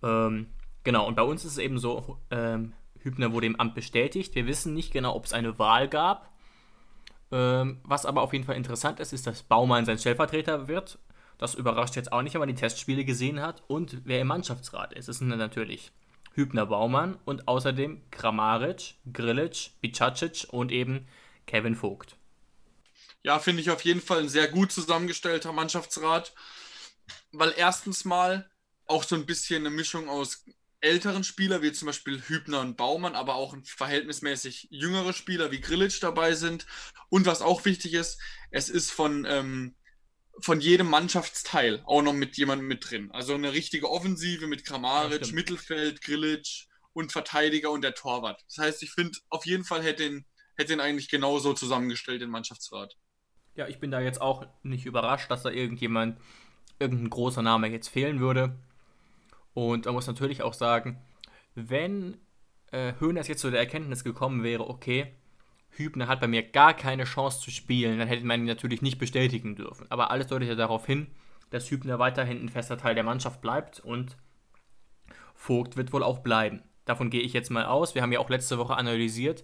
[0.01, 0.47] Ähm,
[0.87, 4.35] genau, und bei uns ist es eben so, ähm, Hübner wurde im Amt bestätigt.
[4.35, 6.33] Wir wissen nicht genau, ob es eine Wahl gab.
[7.33, 10.99] Ähm, was aber auf jeden Fall interessant ist, ist, dass Baumann sein Stellvertreter wird.
[11.39, 13.65] Das überrascht jetzt auch nicht, wenn man die Testspiele gesehen hat.
[13.67, 15.93] Und wer im Mannschaftsrat ist, dann natürlich
[16.35, 21.09] Hübner Baumann und außerdem Kramaric, Grilic, Bicacic und eben
[21.47, 22.17] Kevin Vogt.
[23.25, 26.33] Ja, finde ich auf jeden Fall ein sehr gut zusammengestellter Mannschaftsrat,
[27.33, 28.49] weil erstens mal
[28.87, 30.45] auch so ein bisschen eine Mischung aus
[30.87, 36.01] älteren Spielern, wie zum Beispiel Hübner und Baumann, aber auch verhältnismäßig jüngere Spieler wie Grilic
[36.01, 36.67] dabei sind.
[37.09, 38.21] Und was auch wichtig ist,
[38.51, 39.75] es ist von, ähm,
[40.41, 43.11] von jedem Mannschaftsteil auch noch mit jemandem mit drin.
[43.11, 46.47] Also eine richtige Offensive mit Kramaric, ja, Mittelfeld, Grilic
[46.93, 48.43] und Verteidiger und der Torwart.
[48.49, 50.25] Das heißt, ich finde, auf jeden Fall hätte ihn,
[50.57, 52.97] hätte ihn eigentlich genauso zusammengestellt, den Mannschaftsrat.
[53.55, 56.19] Ja, ich bin da jetzt auch nicht überrascht, dass da irgendjemand,
[56.79, 58.59] irgendein großer Name jetzt fehlen würde.
[59.57, 60.99] Und man muss natürlich auch sagen,
[61.55, 62.19] wenn
[62.73, 65.15] äh, Höhners jetzt zu der Erkenntnis gekommen wäre, okay,
[65.71, 68.99] Hübner hat bei mir gar keine Chance zu spielen, dann hätte man ihn natürlich nicht
[68.99, 69.87] bestätigen dürfen.
[69.89, 71.07] Aber alles deutet ja darauf hin,
[71.49, 74.19] dass Hübner weiterhin ein fester Teil der Mannschaft bleibt und
[75.35, 76.63] Vogt wird wohl auch bleiben.
[76.85, 77.95] Davon gehe ich jetzt mal aus.
[77.95, 79.43] Wir haben ja auch letzte Woche analysiert,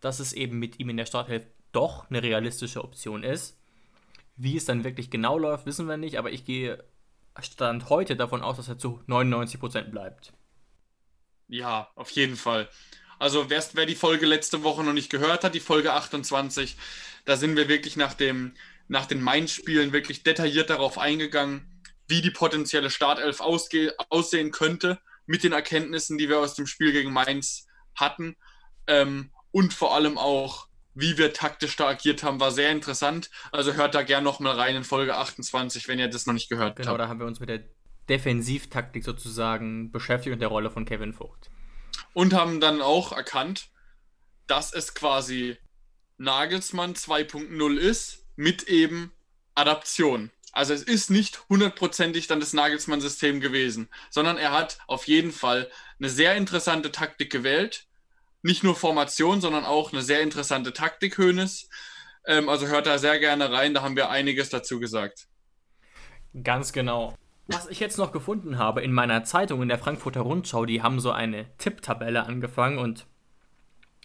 [0.00, 3.58] dass es eben mit ihm in der Starthilfe doch eine realistische Option ist.
[4.36, 6.84] Wie es dann wirklich genau läuft, wissen wir nicht, aber ich gehe
[7.40, 10.32] Stand heute davon aus, dass er zu 99% bleibt.
[11.48, 12.68] Ja, auf jeden Fall.
[13.18, 16.76] Also wer, wer die Folge letzte Woche noch nicht gehört hat, die Folge 28,
[17.24, 18.54] da sind wir wirklich nach, dem,
[18.88, 25.52] nach den Main-Spielen wirklich detailliert darauf eingegangen, wie die potenzielle Startelf aussehen könnte, mit den
[25.52, 28.36] Erkenntnissen, die wir aus dem Spiel gegen Mainz hatten.
[28.86, 33.30] Ähm, und vor allem auch, wie wir taktisch da agiert haben, war sehr interessant.
[33.52, 36.48] Also hört da gerne noch mal rein in Folge 28, wenn ihr das noch nicht
[36.48, 36.96] gehört genau, habt.
[36.96, 37.64] Genau, da haben wir uns mit der
[38.08, 41.50] Defensivtaktik sozusagen beschäftigt und der Rolle von Kevin Vogt.
[42.12, 43.68] Und haben dann auch erkannt,
[44.46, 45.56] dass es quasi
[46.18, 49.12] Nagelsmann 2.0 ist mit eben
[49.54, 50.30] Adaption.
[50.52, 55.68] Also es ist nicht hundertprozentig dann das Nagelsmann-System gewesen, sondern er hat auf jeden Fall
[55.98, 57.86] eine sehr interessante Taktik gewählt,
[58.44, 61.68] nicht nur Formation, sondern auch eine sehr interessante Taktik, Hönes.
[62.26, 65.26] Ähm, also hört da sehr gerne rein, da haben wir einiges dazu gesagt.
[66.42, 67.14] Ganz genau.
[67.46, 71.00] Was ich jetzt noch gefunden habe in meiner Zeitung, in der Frankfurter Rundschau, die haben
[71.00, 73.06] so eine Tipptabelle angefangen und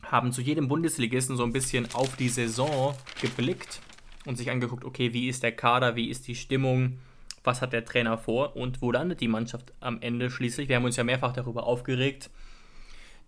[0.04, 3.82] haben zu jedem Bundesligisten so ein bisschen auf die Saison geblickt
[4.26, 7.00] und sich angeguckt, okay, wie ist der Kader, wie ist die Stimmung,
[7.44, 10.70] was hat der Trainer vor und wo landet die Mannschaft am Ende schließlich.
[10.70, 12.30] Wir haben uns ja mehrfach darüber aufgeregt,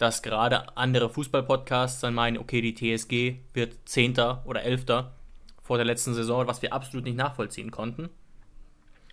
[0.01, 5.13] dass gerade andere Fußballpodcasts dann meinen, okay, die TSG wird Zehnter oder Elfter
[5.61, 8.09] vor der letzten Saison, was wir absolut nicht nachvollziehen konnten.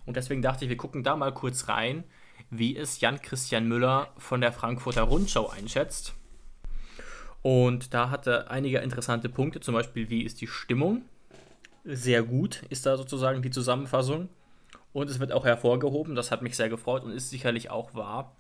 [0.07, 2.05] Und deswegen dachte ich, wir gucken da mal kurz rein,
[2.48, 6.14] wie es Jan-Christian Müller von der Frankfurter Rundschau einschätzt.
[7.42, 11.03] Und da hat er einige interessante Punkte, zum Beispiel, wie ist die Stimmung?
[11.85, 14.31] Sehr gut ist da sozusagen die Zusammenfassung.
[14.94, 18.35] Und es wird auch hervorgehoben, das hat mich sehr gefreut und ist sicherlich auch wahr,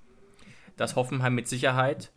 [0.78, 2.10] dass Hoffenheim mit Sicherheit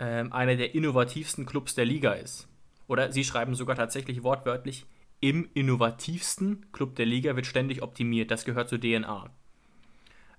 [0.00, 2.48] ähm, einer der innovativsten Clubs der Liga ist.
[2.88, 4.86] Oder sie schreiben sogar tatsächlich wortwörtlich,
[5.20, 8.30] im innovativsten Club der Liga wird ständig optimiert.
[8.30, 9.30] Das gehört zur DNA.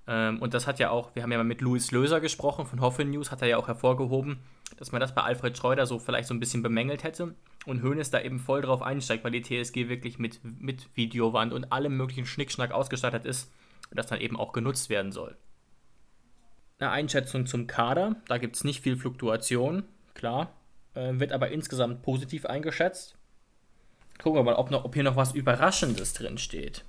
[0.08, 2.82] Ähm, und das hat ja auch, wir haben ja mal mit Luis Löser gesprochen von
[2.82, 4.39] Hoffe News, hat er ja auch hervorgehoben,
[4.78, 7.36] dass man das bei Alfred Schreuder so vielleicht so ein bisschen bemängelt hätte.
[7.67, 11.71] Und Hoeneß da eben voll drauf einsteigt, weil die TSG wirklich mit, mit Videowand und
[11.71, 13.54] allem möglichen Schnickschnack ausgestattet ist
[13.91, 15.38] und das dann eben auch genutzt werden soll
[16.81, 18.15] eine Einschätzung zum Kader.
[18.27, 20.53] Da gibt es nicht viel Fluktuation, klar.
[20.93, 23.15] Äh, wird aber insgesamt positiv eingeschätzt.
[24.21, 26.83] Gucken wir mal, ob, noch, ob hier noch was Überraschendes drin steht.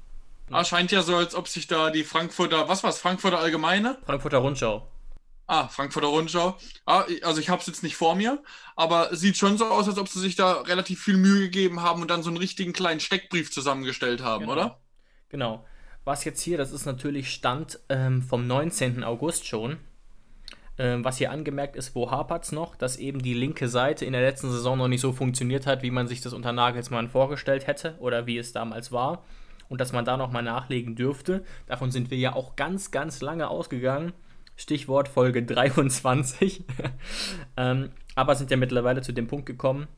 [0.50, 3.96] Ah, scheint ja so, als ob sich da die Frankfurter, was war es, Frankfurter Allgemeine?
[4.04, 4.86] Frankfurter Rundschau.
[5.46, 6.56] Ah, Frankfurter Rundschau.
[6.84, 8.42] Ah, also ich habe es jetzt nicht vor mir,
[8.76, 12.02] aber sieht schon so aus, als ob sie sich da relativ viel Mühe gegeben haben
[12.02, 14.52] und dann so einen richtigen kleinen Steckbrief zusammengestellt haben, genau.
[14.52, 14.80] oder?
[15.28, 15.66] Genau.
[16.04, 19.04] Was jetzt hier, das ist natürlich Stand ähm, vom 19.
[19.04, 19.78] August schon.
[20.78, 24.12] Ähm, was hier angemerkt ist, wo hapert es noch, dass eben die linke Seite in
[24.12, 27.66] der letzten Saison noch nicht so funktioniert hat, wie man sich das unter Nagelsmann vorgestellt
[27.66, 29.22] hätte oder wie es damals war.
[29.68, 31.44] Und dass man da nochmal nachlegen dürfte.
[31.66, 34.12] Davon sind wir ja auch ganz, ganz lange ausgegangen.
[34.56, 36.64] Stichwort Folge 23.
[37.56, 39.88] ähm, aber sind ja mittlerweile zu dem Punkt gekommen,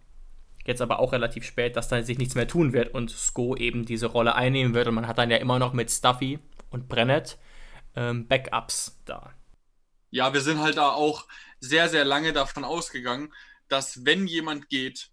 [0.66, 3.84] Jetzt aber auch relativ spät, dass da sich nichts mehr tun wird und Sko eben
[3.84, 4.88] diese Rolle einnehmen wird.
[4.88, 6.38] Und man hat dann ja immer noch mit Stuffy
[6.70, 7.38] und Brennett
[7.96, 9.32] ähm, Backups da.
[10.10, 11.26] Ja, wir sind halt da auch
[11.60, 13.32] sehr, sehr lange davon ausgegangen,
[13.68, 15.10] dass wenn jemand geht,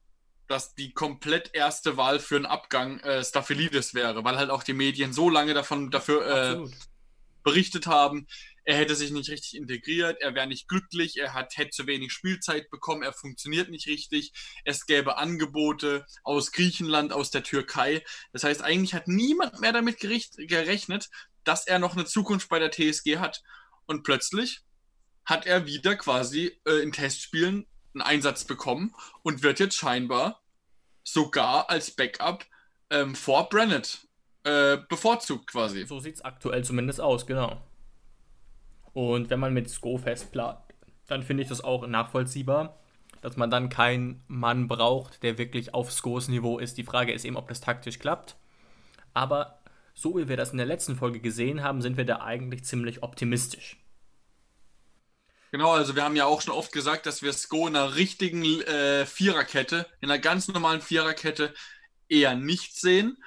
[0.47, 4.73] dass die komplett erste Wahl für einen Abgang äh, Staphylidis wäre, weil halt auch die
[4.73, 6.69] Medien so lange davon dafür äh,
[7.43, 8.27] berichtet haben,
[8.63, 12.13] er hätte sich nicht richtig integriert, er wäre nicht glücklich, er hat, hätte zu wenig
[12.13, 14.33] Spielzeit bekommen, er funktioniert nicht richtig,
[14.65, 18.03] es gäbe Angebote aus Griechenland, aus der Türkei.
[18.33, 21.09] Das heißt, eigentlich hat niemand mehr damit gerechnet,
[21.43, 23.41] dass er noch eine Zukunft bei der TSG hat.
[23.85, 24.61] Und plötzlich
[25.25, 28.93] hat er wieder quasi äh, in Testspielen einen Einsatz bekommen
[29.23, 30.41] und wird jetzt scheinbar
[31.03, 32.45] sogar als Backup
[32.89, 34.07] ähm, vor Brennett
[34.43, 35.85] äh, bevorzugt quasi.
[35.85, 37.61] So sieht es aktuell zumindest aus, genau.
[38.93, 40.59] Und wenn man mit Sko festplant,
[41.07, 42.79] dann finde ich das auch nachvollziehbar,
[43.21, 46.77] dass man dann keinen Mann braucht, der wirklich auf Skos Niveau ist.
[46.77, 48.35] Die Frage ist eben, ob das taktisch klappt.
[49.13, 49.61] Aber
[49.93, 53.03] so wie wir das in der letzten Folge gesehen haben, sind wir da eigentlich ziemlich
[53.03, 53.77] optimistisch.
[55.51, 58.43] Genau, also wir haben ja auch schon oft gesagt, dass wir Sko in einer richtigen
[58.61, 61.53] äh, Viererkette, in einer ganz normalen Viererkette
[62.07, 63.17] eher nicht sehen.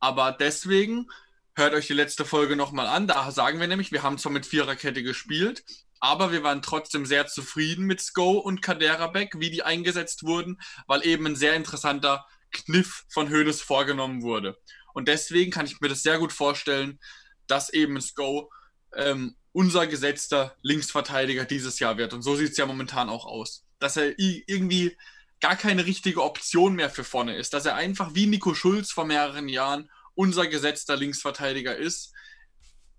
[0.00, 1.08] Aber deswegen
[1.54, 3.06] hört euch die letzte Folge nochmal an.
[3.06, 5.64] Da sagen wir nämlich, wir haben zwar mit Viererkette gespielt,
[6.00, 11.06] aber wir waren trotzdem sehr zufrieden mit Sko und Kaderabek, wie die eingesetzt wurden, weil
[11.06, 14.58] eben ein sehr interessanter Kniff von Hoeneß vorgenommen wurde.
[14.92, 17.00] Und deswegen kann ich mir das sehr gut vorstellen,
[17.46, 18.50] dass eben Sko
[18.94, 22.12] ähm, unser gesetzter Linksverteidiger dieses Jahr wird.
[22.12, 23.64] Und so sieht es ja momentan auch aus.
[23.78, 24.96] Dass er irgendwie
[25.40, 27.54] gar keine richtige Option mehr für vorne ist.
[27.54, 32.12] Dass er einfach wie Nico Schulz vor mehreren Jahren unser gesetzter Linksverteidiger ist.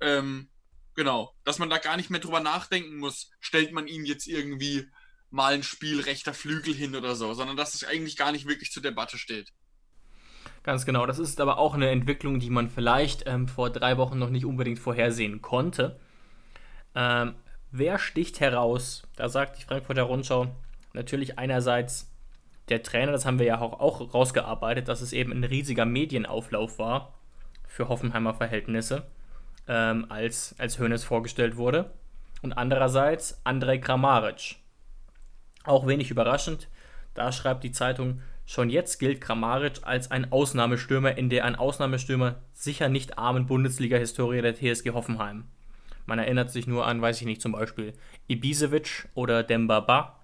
[0.01, 0.49] Ähm,
[0.95, 1.33] genau.
[1.43, 4.87] Dass man da gar nicht mehr drüber nachdenken muss, stellt man ihn jetzt irgendwie
[5.29, 8.71] mal ein Spiel rechter Flügel hin oder so, sondern dass es eigentlich gar nicht wirklich
[8.71, 9.51] zur Debatte steht.
[10.63, 11.05] Ganz genau.
[11.05, 14.45] Das ist aber auch eine Entwicklung, die man vielleicht ähm, vor drei Wochen noch nicht
[14.45, 15.99] unbedingt vorhersehen konnte.
[16.95, 17.35] Ähm,
[17.71, 19.03] wer sticht heraus?
[19.15, 20.55] Da sagt die Frankfurter Rundschau
[20.93, 22.14] natürlich einerseits
[22.69, 26.79] der Trainer, das haben wir ja auch, auch rausgearbeitet, dass es eben ein riesiger Medienauflauf
[26.79, 27.13] war
[27.67, 29.03] für Hoffenheimer Verhältnisse,
[29.67, 31.91] ähm, als, als Hoeneß vorgestellt wurde.
[32.41, 34.57] Und andererseits Andrej Kramaric.
[35.63, 36.67] Auch wenig überraschend,
[37.15, 42.35] da schreibt die Zeitung, schon jetzt gilt Kramaric als ein Ausnahmestürmer in der ein Ausnahmestürmer
[42.53, 45.45] sicher nicht armen Bundesliga-Historie der TSG Hoffenheim.
[46.05, 47.93] Man erinnert sich nur an, weiß ich nicht, zum Beispiel
[48.27, 50.14] Ibisevic oder Dembaba.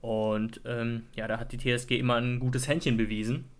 [0.00, 3.50] Und ähm, ja, da hat die TSG immer ein gutes Händchen bewiesen.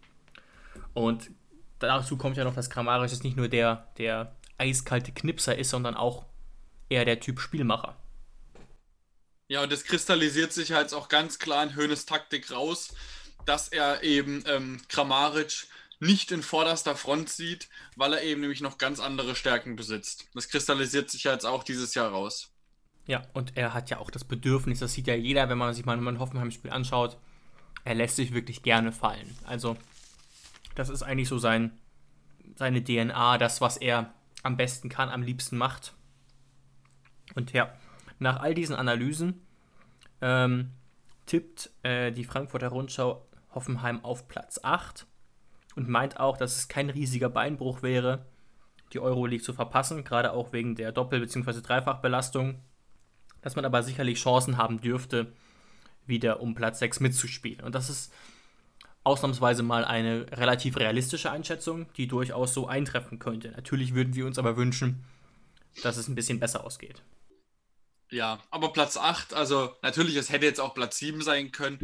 [0.95, 1.31] Und
[1.79, 5.95] dazu kommt ja noch, dass Kramaric jetzt nicht nur der, der eiskalte Knipser ist, sondern
[5.95, 6.25] auch
[6.89, 7.97] eher der Typ Spielmacher.
[9.49, 12.95] Ja, und das kristallisiert sich halt auch ganz klar in Höhnes Taktik raus,
[13.47, 15.67] dass er eben ähm, Kramaric
[15.99, 20.27] nicht in vorderster Front sieht, weil er eben nämlich noch ganz andere Stärken besitzt.
[20.35, 22.51] Das kristallisiert sich jetzt auch dieses Jahr raus.
[23.11, 25.85] Ja, und er hat ja auch das Bedürfnis, das sieht ja jeder, wenn man sich
[25.85, 27.19] mal ein Hoffenheim-Spiel anschaut,
[27.83, 29.37] er lässt sich wirklich gerne fallen.
[29.45, 29.77] Also,
[30.77, 31.77] das ist eigentlich so sein,
[32.55, 35.93] seine DNA, das, was er am besten kann, am liebsten macht.
[37.35, 37.73] Und ja,
[38.21, 39.45] nach all diesen Analysen
[40.21, 40.71] ähm,
[41.27, 45.05] tippt äh, die Frankfurter Rundschau Hoffenheim auf Platz 8
[45.75, 48.27] und meint auch, dass es kein riesiger Beinbruch wäre,
[48.93, 51.61] die Euroleague zu verpassen, gerade auch wegen der Doppel- bzw.
[51.61, 52.63] Dreifachbelastung,
[53.43, 55.33] dass man aber sicherlich Chancen haben dürfte,
[56.07, 57.65] wieder um Platz 6 mitzuspielen.
[57.65, 58.13] Und das ist
[59.05, 63.51] ausnahmsweise mal eine relativ realistische Einschätzung, die durchaus so eintreffen könnte.
[63.53, 65.05] Natürlich würden wir uns aber wünschen,
[65.83, 67.03] dass es ein bisschen besser ausgeht.
[68.11, 71.79] Ja, aber Platz 8, also natürlich, es hätte jetzt auch Platz 7 sein können,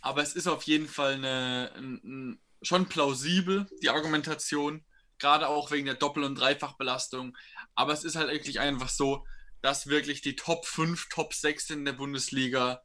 [0.00, 4.84] aber es ist auf jeden Fall eine, ein, schon plausibel, die Argumentation,
[5.18, 7.36] gerade auch wegen der Doppel- und Dreifachbelastung.
[7.74, 9.24] Aber es ist halt wirklich einfach so,
[9.62, 12.82] dass wirklich die Top 5, Top 6 in der Bundesliga,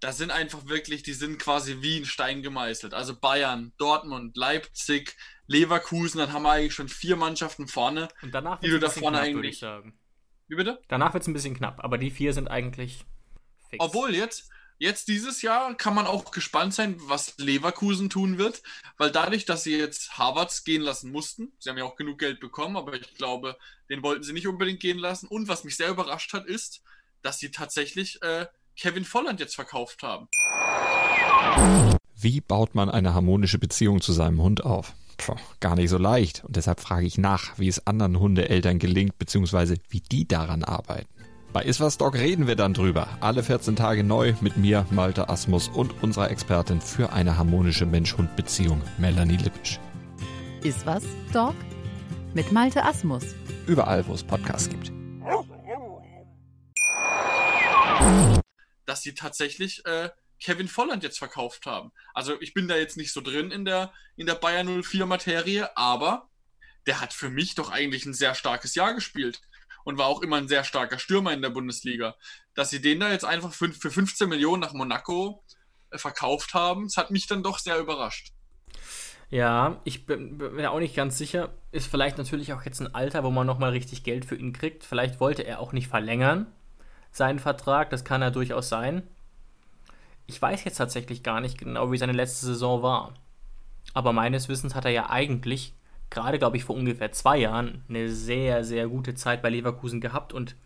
[0.00, 2.94] da sind einfach wirklich, die sind quasi wie ein Stein gemeißelt.
[2.94, 8.08] Also Bayern, Dortmund, Leipzig, Leverkusen, dann haben wir eigentlich schon vier Mannschaften vorne.
[8.22, 9.34] Und danach wird es ein bisschen knapp, eigentlich...
[9.34, 9.98] würde ich sagen.
[10.48, 10.80] Wie bitte?
[10.88, 13.04] Danach wird es ein bisschen knapp, aber die vier sind eigentlich
[13.68, 13.84] fix.
[13.84, 18.62] Obwohl jetzt, Jetzt dieses Jahr kann man auch gespannt sein, was Leverkusen tun wird,
[18.96, 22.38] weil dadurch, dass sie jetzt Harvards gehen lassen mussten, sie haben ja auch genug Geld
[22.38, 23.56] bekommen, aber ich glaube,
[23.90, 25.26] den wollten sie nicht unbedingt gehen lassen.
[25.26, 26.82] Und was mich sehr überrascht hat, ist,
[27.22, 30.28] dass sie tatsächlich äh, Kevin Volland jetzt verkauft haben.
[32.14, 34.94] Wie baut man eine harmonische Beziehung zu seinem Hund auf?
[35.16, 36.44] Puh, gar nicht so leicht.
[36.44, 41.17] Und deshalb frage ich nach, wie es anderen Hundeeltern gelingt, beziehungsweise wie die daran arbeiten.
[41.50, 43.08] Bei Iswas Dog reden wir dann drüber.
[43.20, 48.82] Alle 14 Tage neu mit mir, Malte Asmus und unserer Expertin für eine harmonische Mensch-Hund-Beziehung,
[48.98, 49.80] Melanie Lippisch.
[50.62, 51.54] Iswas Dog
[52.34, 53.24] mit Malte Asmus.
[53.66, 54.92] Überall, wo es Podcasts gibt.
[58.84, 60.08] dass sie tatsächlich äh,
[60.42, 61.92] Kevin Volland jetzt verkauft haben.
[62.14, 65.76] Also ich bin da jetzt nicht so drin in der, in der Bayern 04 Materie,
[65.76, 66.30] aber
[66.86, 69.42] der hat für mich doch eigentlich ein sehr starkes Jahr gespielt
[69.84, 72.16] und war auch immer ein sehr starker Stürmer in der Bundesliga.
[72.54, 75.44] Dass sie den da jetzt einfach für, für 15 Millionen nach Monaco
[75.90, 78.32] äh, verkauft haben, das hat mich dann doch sehr überrascht.
[79.30, 81.50] Ja, ich bin, bin auch nicht ganz sicher.
[81.70, 84.84] Ist vielleicht natürlich auch jetzt ein Alter, wo man nochmal richtig Geld für ihn kriegt.
[84.84, 86.46] Vielleicht wollte er auch nicht verlängern,
[87.10, 87.90] seinen Vertrag.
[87.90, 89.02] Das kann ja durchaus sein.
[90.26, 93.14] Ich weiß jetzt tatsächlich gar nicht genau, wie seine letzte Saison war.
[93.92, 95.74] Aber meines Wissens hat er ja eigentlich,
[96.10, 100.32] gerade glaube ich vor ungefähr zwei Jahren, eine sehr, sehr gute Zeit bei Leverkusen gehabt
[100.32, 100.56] und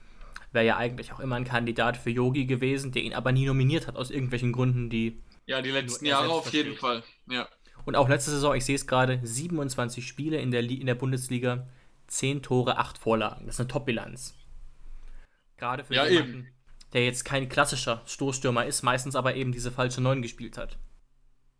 [0.52, 3.86] wäre ja eigentlich auch immer ein Kandidat für Yogi gewesen, der ihn aber nie nominiert
[3.86, 5.22] hat, aus irgendwelchen Gründen, die.
[5.46, 6.66] Ja, die letzten Jahre auf versteht.
[6.66, 7.02] jeden Fall.
[7.28, 7.48] Ja.
[7.84, 11.66] Und auch letzte Saison, ich sehe es gerade, 27 Spiele in der, in der Bundesliga,
[12.06, 13.46] 10 Tore, 8 Vorlagen.
[13.46, 14.34] Das ist eine Top-Bilanz.
[15.56, 16.48] Gerade für ja, jemanden, eben.
[16.92, 20.76] der jetzt kein klassischer Stoßstürmer ist, meistens aber eben diese falsche 9 gespielt hat.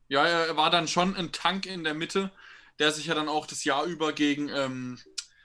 [0.08, 2.30] Ja, er war dann schon ein Tank in der Mitte,
[2.78, 4.98] der sich ja dann auch das Jahr über gegen ähm,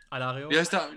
[0.10, 0.50] Alario.
[0.50, 0.90] Wie heißt der?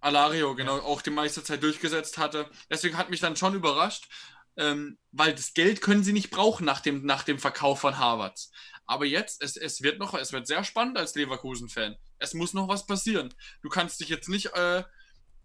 [0.00, 0.82] Alario, genau, ja.
[0.82, 2.50] auch die meiste Zeit durchgesetzt hatte.
[2.68, 4.08] Deswegen hat mich dann schon überrascht,
[4.56, 8.50] ähm, weil das Geld können sie nicht brauchen nach dem, nach dem Verkauf von Harvards.
[8.84, 11.96] Aber jetzt, es, es wird noch, es wird sehr spannend als Leverkusen-Fan.
[12.18, 13.32] Es muss noch was passieren.
[13.62, 14.82] Du kannst dich jetzt nicht äh,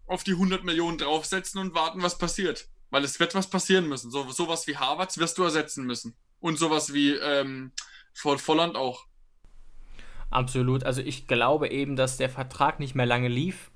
[0.06, 2.68] auf die 100 Millionen draufsetzen und warten, was passiert.
[2.90, 4.10] Weil es wird was passieren müssen.
[4.10, 6.16] So, sowas wie Harvards wirst du ersetzen müssen.
[6.40, 7.72] Und sowas wie ähm,
[8.14, 9.06] Volland auch.
[10.30, 10.84] Absolut.
[10.84, 13.70] Also ich glaube eben, dass der Vertrag nicht mehr lange lief.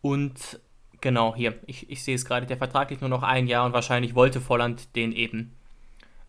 [0.00, 0.60] Und
[1.00, 3.72] genau, hier, ich, ich sehe es gerade, der Vertrag lief nur noch ein Jahr und
[3.72, 5.54] wahrscheinlich wollte Volland den eben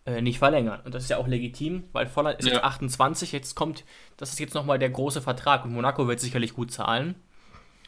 [0.06, 0.82] äh, nicht verlängern.
[0.86, 2.54] Und das ist ja auch legitim, weil Volland ist ja.
[2.54, 3.86] jetzt 28, jetzt kommt,
[4.18, 7.16] das ist jetzt nochmal der große Vertrag und Monaco wird sicherlich gut zahlen.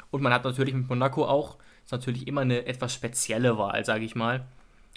[0.10, 4.04] Und man hat natürlich mit Monaco auch, ist natürlich immer eine etwas spezielle Wahl, sage
[4.04, 4.46] ich mal.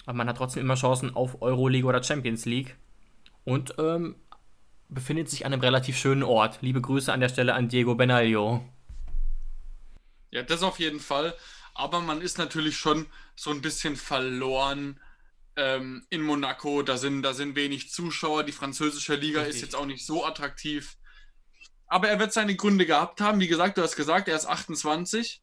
[0.05, 2.75] Aber man hat trotzdem immer Chancen auf Euroleague oder Champions League.
[3.43, 4.15] Und ähm,
[4.89, 6.59] befindet sich an einem relativ schönen Ort.
[6.61, 8.63] Liebe Grüße an der Stelle an Diego Benaglio.
[10.31, 11.33] Ja, das auf jeden Fall.
[11.73, 14.99] Aber man ist natürlich schon so ein bisschen verloren
[15.55, 16.81] ähm, in Monaco.
[16.81, 18.43] Da sind, da sind wenig Zuschauer.
[18.43, 19.57] Die französische Liga Richtig.
[19.57, 20.97] ist jetzt auch nicht so attraktiv.
[21.87, 23.39] Aber er wird seine Gründe gehabt haben.
[23.39, 25.41] Wie gesagt, du hast gesagt, er ist 28.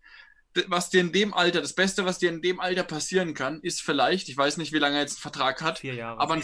[0.66, 3.81] Was dir in dem Alter, das Beste, was dir in dem Alter passieren kann, ist
[3.81, 6.20] vielleicht, ich weiß nicht, wie lange er jetzt einen Vertrag hat, vier Jahre.
[6.20, 6.42] aber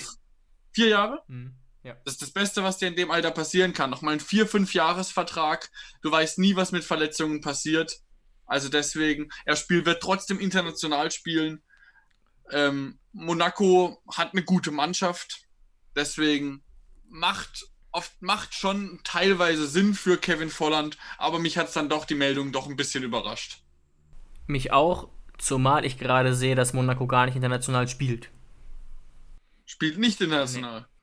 [0.72, 1.22] vier Jahre?
[1.28, 1.54] Mhm.
[1.88, 1.96] Ja.
[2.04, 3.88] Das ist das Beste, was dir in dem Alter passieren kann.
[3.88, 5.70] Nochmal ein vier, fünf Jahresvertrag.
[6.02, 8.00] Du weißt nie, was mit Verletzungen passiert.
[8.44, 11.62] Also deswegen, er spielt, wird trotzdem international spielen.
[12.50, 15.46] Ähm, Monaco hat eine gute Mannschaft,
[15.96, 16.62] deswegen
[17.08, 22.04] macht oft macht schon teilweise Sinn für Kevin Volland, aber mich hat es dann doch
[22.04, 23.62] die Meldung doch ein bisschen überrascht.
[24.46, 28.30] Mich auch, zumal ich gerade sehe, dass Monaco gar nicht international spielt.
[29.64, 30.80] Spielt nicht international.
[30.82, 30.97] Nee.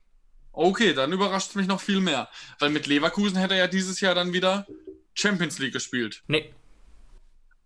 [0.55, 2.29] Okay, dann überrascht es mich noch viel mehr.
[2.59, 4.65] Weil mit Leverkusen hätte er ja dieses Jahr dann wieder
[5.13, 6.23] Champions League gespielt.
[6.27, 6.53] Nee.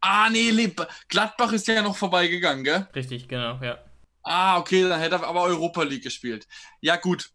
[0.01, 0.73] Ah, nee,
[1.09, 2.87] Gladbach ist ja noch vorbeigegangen, gell?
[2.95, 3.77] Richtig, genau, ja.
[4.23, 6.47] Ah, okay, dann hätte er aber Europa League gespielt.
[6.81, 7.29] Ja, gut.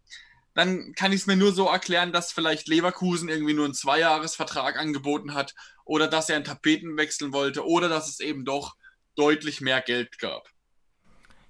[0.55, 4.79] Dann kann ich es mir nur so erklären, dass vielleicht Leverkusen irgendwie nur einen Zweijahresvertrag
[4.79, 8.77] angeboten hat oder dass er einen Tapeten wechseln wollte oder dass es eben doch
[9.17, 10.49] deutlich mehr Geld gab.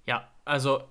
[0.07, 0.89] Ja, also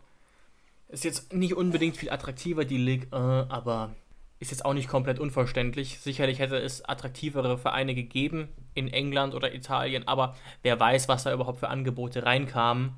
[0.94, 3.96] ist jetzt nicht unbedingt viel attraktiver, die League, äh, aber
[4.40, 6.00] ist jetzt auch nicht komplett unverständlich.
[6.00, 11.34] Sicherlich hätte es attraktivere Vereine gegeben in England oder Italien, aber wer weiß, was da
[11.34, 12.94] überhaupt für Angebote reinkamen.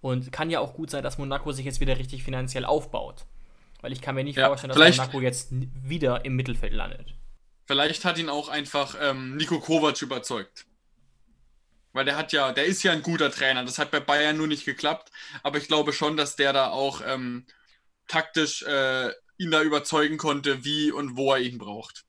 [0.00, 3.24] Und kann ja auch gut sein, dass Monaco sich jetzt wieder richtig finanziell aufbaut.
[3.80, 7.14] Weil ich kann mir nicht ja, vorstellen, dass Monaco jetzt wieder im Mittelfeld landet.
[7.64, 10.66] Vielleicht hat ihn auch einfach ähm, Nico Kovac überzeugt.
[11.94, 13.64] Weil der hat ja, der ist ja ein guter Trainer.
[13.64, 15.10] Das hat bei Bayern nur nicht geklappt.
[15.42, 17.46] Aber ich glaube schon, dass der da auch ähm,
[18.08, 22.04] taktisch äh, ihn da überzeugen konnte, wie und wo er ihn braucht.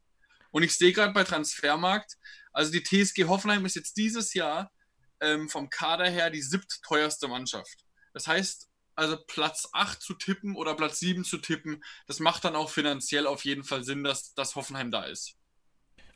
[0.52, 2.17] Und ich sehe gerade bei Transfermarkt,
[2.52, 4.71] also die TSG Hoffenheim ist jetzt dieses Jahr
[5.19, 7.86] ähm, vom Kader her die siebtteuerste Mannschaft.
[8.13, 12.56] Das heißt, also Platz 8 zu tippen oder Platz 7 zu tippen, das macht dann
[12.56, 15.36] auch finanziell auf jeden Fall Sinn, dass, dass Hoffenheim da ist.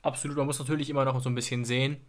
[0.02, 2.06] Absolut, man muss natürlich immer noch so ein bisschen sehen.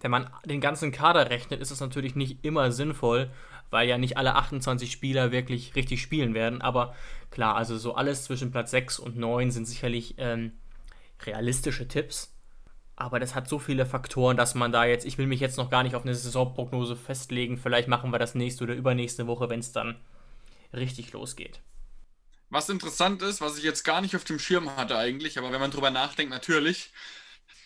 [0.00, 3.30] Wenn man den ganzen Kader rechnet, ist es natürlich nicht immer sinnvoll,
[3.70, 6.60] weil ja nicht alle 28 Spieler wirklich richtig spielen werden.
[6.60, 6.94] Aber
[7.30, 10.52] klar, also so alles zwischen Platz 6 und 9 sind sicherlich ähm,
[11.24, 12.32] realistische Tipps.
[12.94, 15.68] Aber das hat so viele Faktoren, dass man da jetzt, ich will mich jetzt noch
[15.68, 17.58] gar nicht auf eine Saisonprognose festlegen.
[17.58, 20.00] Vielleicht machen wir das nächste oder übernächste Woche, wenn es dann
[20.72, 21.60] richtig losgeht.
[22.48, 25.60] Was interessant ist, was ich jetzt gar nicht auf dem Schirm hatte eigentlich, aber wenn
[25.60, 26.90] man drüber nachdenkt, natürlich,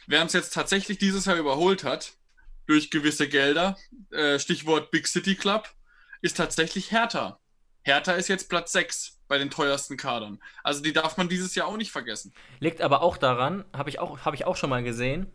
[0.07, 2.14] wer uns jetzt tatsächlich dieses Jahr überholt hat,
[2.66, 3.76] durch gewisse Gelder,
[4.11, 5.68] äh, Stichwort Big City Club,
[6.22, 7.38] ist tatsächlich Hertha.
[7.82, 10.38] Hertha ist jetzt Platz 6 bei den teuersten Kadern.
[10.62, 12.32] Also die darf man dieses Jahr auch nicht vergessen.
[12.58, 15.26] Liegt aber auch daran, habe ich, auch, hab ich auch schon mal gesehen,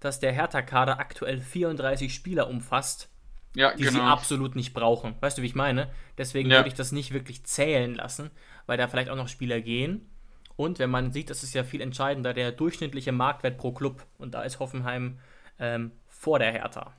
[0.00, 3.10] dass der Hertha-Kader aktuell 34 Spieler umfasst,
[3.54, 5.14] Ja, die sie absolut nicht brauchen.
[5.20, 5.90] Weißt du, wie ich meine?
[6.16, 6.58] Deswegen Ja.
[6.58, 8.30] würde ich das nicht wirklich zählen lassen,
[8.66, 10.08] weil da vielleicht auch noch Spieler gehen.
[10.56, 14.06] Und wenn man sieht, das ist ja viel entscheidender, der durchschnittliche Marktwert pro Club.
[14.18, 15.18] Und da ist Hoffenheim
[15.58, 15.90] ähm,
[16.20, 16.94] vor der Hertha.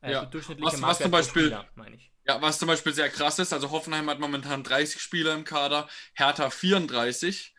[0.00, 0.24] Also Ja.
[0.26, 2.10] durchschnittliche Was- was zum Beispiel- Spieler, meine ich.
[2.26, 5.88] Ja, was zum Beispiel sehr krass ist, also Hoffenheim hat momentan 30 Spieler im Kader,
[6.14, 7.52] Hertha 34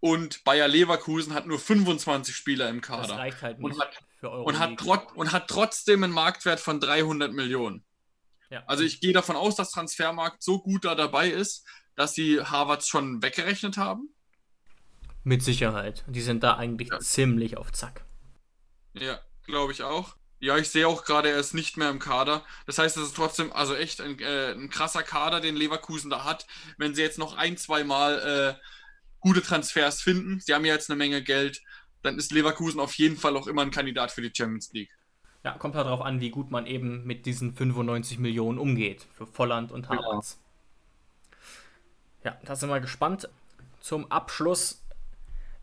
[0.00, 3.16] und Bayer Leverkusen hat nur 25 Spieler im Das Kader.
[3.18, 4.44] reicht halt Und nicht hat- für Euro.
[4.48, 7.84] Und hat, trot und hat trotzdem einen Marktwert von 300 Millionen.
[8.50, 8.64] ja.
[8.66, 12.88] Also ich gehe davon aus, dass Transfermarkt so gut da dabei ist, dass sie Harvards
[12.88, 14.08] schon weggerechnet haben.
[15.22, 16.04] Mit Sicherheit.
[16.08, 16.98] Die sind da eigentlich Ja.
[17.00, 18.04] ziemlich auf Zack.
[18.94, 20.16] Ja, glaube ich auch.
[20.40, 22.44] Ja, ich sehe auch gerade, er ist nicht mehr im Kader.
[22.66, 26.24] Das heißt, es ist trotzdem also echt ein, äh, ein krasser Kader, den Leverkusen da
[26.24, 26.46] hat.
[26.76, 28.64] Wenn sie jetzt noch ein, zwei Mal äh,
[29.20, 31.60] gute Transfers finden, sie haben ja jetzt eine Menge Geld,
[32.02, 34.96] dann ist Leverkusen auf jeden Fall auch immer ein Kandidat für die Champions League.
[35.44, 39.26] Ja, kommt halt darauf an, wie gut man eben mit diesen 95 Millionen umgeht für
[39.26, 40.02] Volland und Genau.
[40.02, 40.38] Havertz.
[42.24, 43.28] Ja, da sind wir gespannt.
[43.80, 44.82] Zum Abschluss,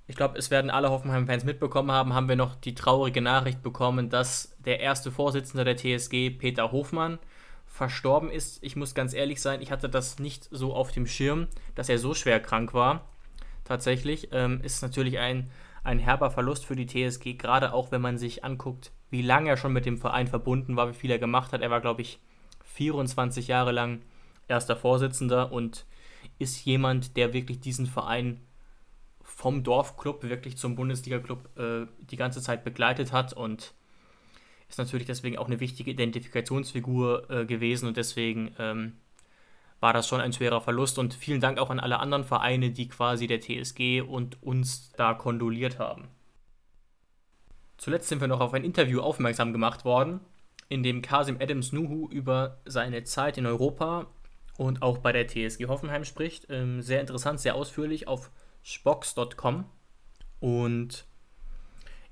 [0.07, 4.09] ich glaube, es werden alle Hoffenheim-Fans mitbekommen haben, haben wir noch die traurige Nachricht bekommen,
[4.09, 7.17] dass der erste Vorsitzende der TSG, Peter Hofmann,
[7.65, 8.63] verstorben ist.
[8.63, 11.97] Ich muss ganz ehrlich sein, ich hatte das nicht so auf dem Schirm, dass er
[11.97, 13.09] so schwer krank war.
[13.63, 15.49] Tatsächlich ähm, ist natürlich ein,
[15.83, 19.57] ein herber Verlust für die TSG, gerade auch wenn man sich anguckt, wie lange er
[19.57, 21.61] schon mit dem Verein verbunden war, wie viel er gemacht hat.
[21.61, 22.19] Er war, glaube ich,
[22.75, 24.01] 24 Jahre lang
[24.47, 25.85] erster Vorsitzender und
[26.37, 28.41] ist jemand, der wirklich diesen Verein
[29.45, 33.75] vom Dorfclub wirklich zum Bundesliga-Club äh, die ganze Zeit begleitet hat und
[34.67, 38.93] ist natürlich deswegen auch eine wichtige Identifikationsfigur äh, gewesen und deswegen ähm,
[39.79, 42.87] war das schon ein schwerer Verlust und vielen Dank auch an alle anderen Vereine, die
[42.87, 46.07] quasi der TSG und uns da kondoliert haben.
[47.77, 50.21] Zuletzt sind wir noch auf ein Interview aufmerksam gemacht worden,
[50.69, 54.07] in dem Kasim Adams Nuhu über seine Zeit in Europa
[54.57, 56.47] und auch bei der TSG Hoffenheim spricht.
[56.49, 58.31] Ähm, sehr interessant, sehr ausführlich auf
[58.65, 59.65] spox.com
[60.39, 61.05] und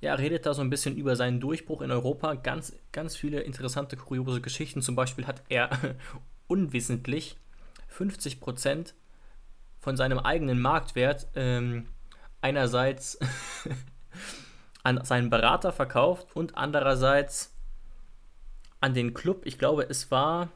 [0.01, 2.35] ja, redet da so ein bisschen über seinen Durchbruch in Europa.
[2.35, 4.81] Ganz, ganz viele interessante, kuriose Geschichten.
[4.81, 5.69] Zum Beispiel hat er
[6.47, 7.37] unwissentlich
[7.97, 8.93] 50%
[9.79, 11.87] von seinem eigenen Marktwert ähm,
[12.41, 13.17] einerseits
[14.83, 17.55] an seinen Berater verkauft und andererseits
[18.79, 19.45] an den Club.
[19.45, 20.49] Ich glaube, es war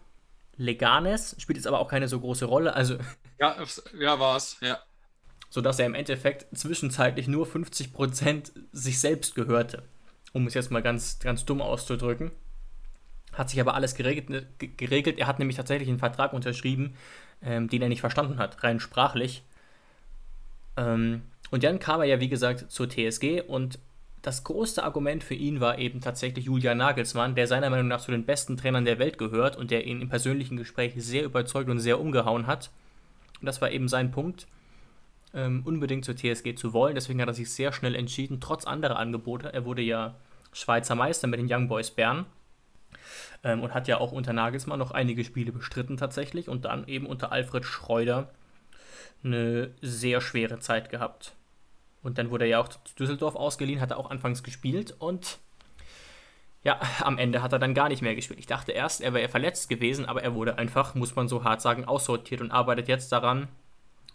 [0.57, 2.75] Leganes, spielt jetzt aber auch keine so große Rolle.
[2.75, 2.97] Also
[3.39, 3.55] Ja,
[3.97, 4.57] ja war es.
[4.59, 4.79] Ja.
[5.49, 9.83] Sodass er im Endeffekt zwischenzeitlich nur 50% sich selbst gehörte.
[10.33, 12.31] Um es jetzt mal ganz, ganz dumm auszudrücken.
[13.33, 14.47] Hat sich aber alles geregelt.
[14.59, 15.19] ge- geregelt.
[15.19, 16.95] Er hat nämlich tatsächlich einen Vertrag unterschrieben,
[17.41, 19.43] ähm, den er nicht verstanden hat, rein sprachlich.
[20.75, 21.21] Ähm,
[21.51, 23.79] und dann kam er ja, wie gesagt, zur TSG und
[24.21, 28.11] das größte Argument für ihn war eben tatsächlich Julian Nagelsmann, der seiner Meinung nach zu
[28.11, 31.79] den besten Trainern der Welt gehört und der ihn im persönlichen Gespräch sehr überzeugt und
[31.79, 32.71] sehr umgehauen hat.
[33.39, 34.47] Und das war eben sein Punkt
[35.33, 36.95] ähm, unbedingt zur TSG zu wollen.
[36.95, 39.53] Deswegen hat er sich sehr schnell entschieden, trotz anderer Angebote.
[39.53, 40.15] Er wurde ja
[40.53, 42.25] Schweizer Meister mit den Young Boys Bern
[43.43, 47.05] ähm, und hat ja auch unter Nagelsmann noch einige Spiele bestritten tatsächlich und dann eben
[47.05, 48.29] unter Alfred Schreuder
[49.23, 51.35] eine sehr schwere Zeit gehabt.
[52.03, 55.39] Und dann wurde er ja auch zu Düsseldorf ausgeliehen, hat er auch anfangs gespielt und
[56.63, 58.39] ja, am Ende hat er dann gar nicht mehr gespielt.
[58.39, 61.61] Ich dachte erst, er wäre verletzt gewesen, aber er wurde einfach, muss man so hart
[61.61, 63.47] sagen, aussortiert und arbeitet jetzt daran,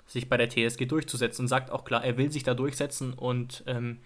[0.06, 3.64] sich bei der TSG durchzusetzen und sagt auch klar, er will sich da durchsetzen und
[3.66, 4.00] ähm,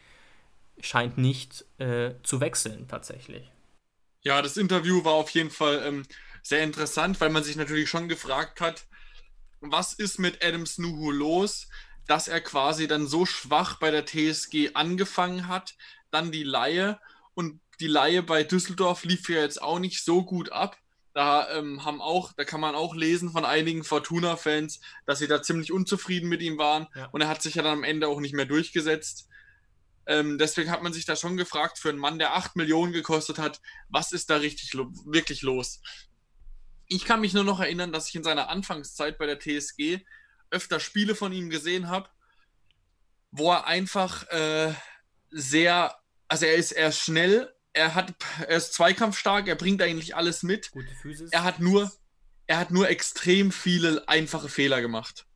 [0.81, 3.51] scheint nicht äh, zu wechseln tatsächlich.
[4.23, 6.05] Ja, das Interview war auf jeden Fall ähm,
[6.43, 8.87] sehr interessant, weil man sich natürlich schon gefragt hat,
[9.61, 11.69] was ist mit Adams Nuhu los,
[12.07, 15.75] dass er quasi dann so schwach bei der TSG angefangen hat,
[16.11, 17.01] dann die Laie
[17.35, 20.79] und die Laie bei Düsseldorf lief ja jetzt auch nicht so gut ab.
[21.17, 25.41] Da ähm, haben auch, da kann man auch lesen von einigen Fortuna-Fans, dass sie da
[25.41, 27.07] ziemlich unzufrieden mit ihm waren Ja.
[27.07, 29.27] und er hat sich ja dann am Ende auch nicht mehr durchgesetzt.
[30.05, 33.39] Ähm, deswegen hat man sich da schon gefragt, für einen Mann, der 8 Millionen gekostet
[33.39, 35.81] hat, was ist da richtig lo wirklich los?
[36.87, 40.05] Ich kann mich nur noch erinnern, dass ich in seiner Anfangszeit bei der TSG
[40.51, 42.11] öfter Spiele von ihm gesehen habe,
[43.31, 44.75] wo er einfach äh,
[45.31, 45.97] sehr,
[46.29, 50.43] also er ist, er ist schnell, er hat, er ist zweikampfstark, er bringt eigentlich alles
[50.43, 50.71] mit.
[50.71, 51.31] Gute Physis.
[51.31, 51.93] Er hat nur,
[52.47, 55.27] er hat nur extrem viele einfache Fehler gemacht.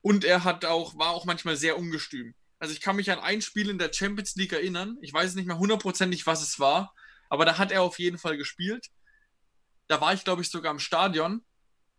[0.00, 2.34] Und er hat auch, war auch manchmal sehr ungestüm.
[2.58, 4.98] Also ich kann mich an ein Spiel in der Champions League erinnern.
[5.00, 6.92] Ich weiß nicht mehr hundertprozentig, was es war,
[7.28, 8.88] aber da hat er auf jeden Fall gespielt.
[9.86, 11.44] da war ich, glaube ich, sogar im Stadion.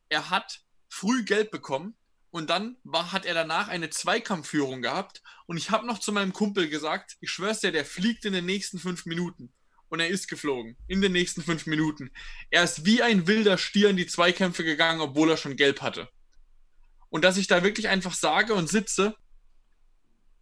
[0.10, 1.96] Er hat früh gelb bekommen
[2.32, 5.22] und dann war, hat er danach eine Zweikampfführung gehabt.
[5.48, 8.46] Und ich habe noch zu meinem Kumpel gesagt, ich schwör's dir, der fliegt in den
[8.46, 9.52] nächsten fünf Minuten.
[9.90, 10.78] Und er ist geflogen.
[10.88, 12.12] In den nächsten fünf Minuten.
[12.52, 16.08] Er ist wie ein wilder Stier in die Zweikämpfe gegangen, obwohl er schon gelb hatte.
[17.10, 19.16] Und dass ich da wirklich einfach sage und sitze,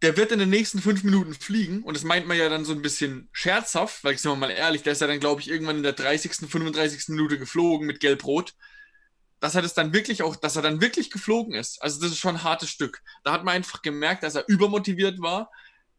[0.02, 1.82] der wird in den nächsten fünf Minuten fliegen.
[1.82, 4.82] Und das meint man ja dann so ein bisschen scherzhaft, weil ich sage mal ehrlich,
[4.82, 7.08] der ist ja dann, glaube ich, irgendwann in der 30., 35.
[7.08, 8.54] Minute geflogen mit Gelb-Rot.
[9.40, 11.80] Dass er das dann wirklich auch, dass er dann wirklich geflogen ist.
[11.82, 13.02] Also das ist schon ein hartes Stück.
[13.22, 15.50] Da hat man einfach gemerkt, dass er übermotiviert war,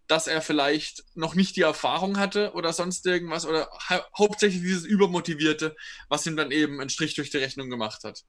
[0.09, 4.83] dass er vielleicht noch nicht die Erfahrung hatte oder sonst irgendwas oder hau hauptsächlich dieses
[4.83, 5.75] Übermotivierte,
[6.09, 8.23] was ihm dann eben einen Strich durch die Rechnung gemacht hat.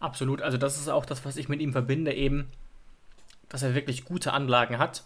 [0.00, 2.50] Absolut, also das ist auch das, was ich mit ihm verbinde, eben,
[3.48, 5.04] dass er wirklich gute Anlagen hat,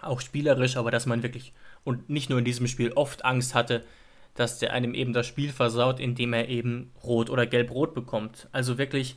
[0.00, 1.52] auch spielerisch, aber dass man wirklich
[1.84, 3.84] und nicht nur in diesem Spiel oft Angst hatte,
[4.34, 8.48] dass der einem eben das Spiel versaut, indem er eben rot oder gelb-rot bekommt.
[8.52, 9.16] Also wirklich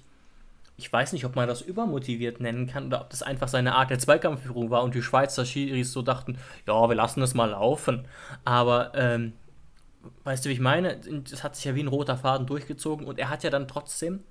[0.78, 3.90] ich weiß nicht, ob man das übermotiviert nennen kann oder ob das einfach seine Art
[3.90, 6.38] der Zweikampfführung war und die Schweizer Schiris so dachten,
[6.68, 8.08] ja, wir lassen das mal laufen.
[8.44, 9.34] Aber, ähm,
[10.24, 11.00] weißt du, wie ich meine?
[11.30, 14.24] Das hat sich ja wie ein roter Faden durchgezogen und er hat ja dann trotzdem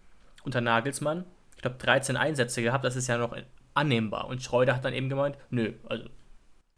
[0.44, 1.24] unter Nagelsmann,
[1.56, 3.34] ich glaube, 13 Einsätze gehabt, das ist ja noch
[3.72, 4.26] annehmbar.
[4.28, 6.04] Und Schreuder hat dann eben gemeint, nö, also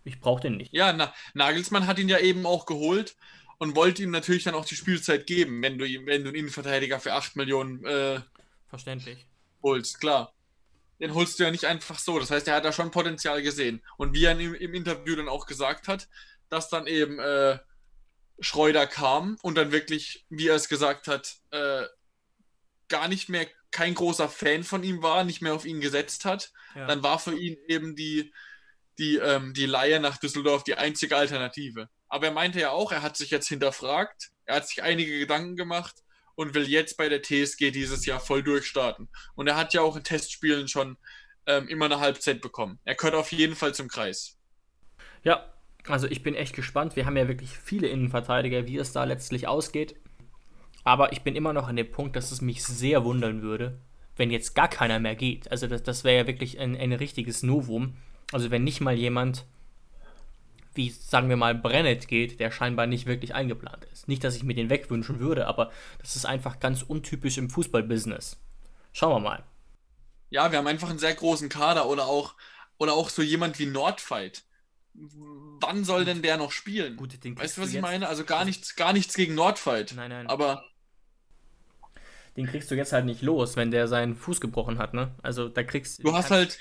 [0.04, 0.72] ich brauche den nicht.
[0.72, 3.16] Ja, na, Nagelsmann hat ihn ja eben auch geholt
[3.58, 7.00] und wollte ihm natürlich dann auch die Spielzeit geben, wenn du, wenn du einen Innenverteidiger
[7.00, 8.20] für 8 Millionen äh,
[8.68, 9.26] Verständlich
[9.62, 10.32] holst, klar.
[11.00, 12.18] Den holst du ja nicht einfach so.
[12.18, 13.82] Das heißt, er hat da schon Potenzial gesehen.
[13.98, 16.08] Und wie er im, im Interview dann auch gesagt hat,
[16.48, 17.58] dass dann eben äh,
[18.40, 21.84] Schreuder kam und dann wirklich, wie er es gesagt hat, äh,
[22.88, 26.52] gar nicht mehr kein großer Fan von ihm war, nicht mehr auf ihn gesetzt hat,
[26.74, 26.86] ja.
[26.86, 28.32] dann war für ihn eben die,
[28.98, 31.90] die, ähm, die Leihe nach Düsseldorf die einzige Alternative.
[32.08, 35.56] Aber er meinte ja auch, er hat sich jetzt hinterfragt, er hat sich einige Gedanken
[35.56, 35.96] gemacht
[36.34, 39.08] und will jetzt bei der TSG dieses Jahr voll durchstarten.
[39.34, 40.96] Und er hat ja auch in Testspielen schon
[41.46, 42.78] ähm, immer eine Halbzeit bekommen.
[42.84, 44.38] Er gehört auf jeden Fall zum Kreis.
[45.24, 45.52] Ja,
[45.88, 46.96] also ich bin echt gespannt.
[46.96, 49.96] Wir haben ja wirklich viele Innenverteidiger, wie es da letztlich ausgeht.
[50.84, 53.80] Aber ich bin immer noch an dem Punkt, dass es mich sehr wundern würde,
[54.14, 55.50] wenn jetzt gar keiner mehr geht.
[55.50, 57.96] Also das, das wäre ja wirklich ein, ein richtiges Novum.
[58.32, 59.46] Also wenn nicht mal jemand
[60.76, 64.08] wie sagen wir mal Brennet geht, der scheinbar nicht wirklich eingeplant ist.
[64.08, 68.38] Nicht, dass ich mir den wegwünschen würde, aber das ist einfach ganz untypisch im Fußballbusiness.
[68.92, 69.44] Schauen wir mal.
[70.30, 72.34] Ja, wir haben einfach einen sehr großen Kader oder auch,
[72.78, 74.44] oder auch so jemand wie Nordfight.
[74.94, 76.96] Wann soll denn der noch spielen?
[76.96, 78.08] Gut, weißt du, was ich meine?
[78.08, 79.92] Also gar nichts, gar nichts gegen Nordfight.
[79.94, 80.26] Nein, nein.
[80.26, 80.64] Aber
[82.36, 85.14] den kriegst du jetzt halt nicht los, wenn der seinen Fuß gebrochen hat, ne?
[85.22, 86.12] Also da kriegst du.
[86.14, 86.60] hast halt,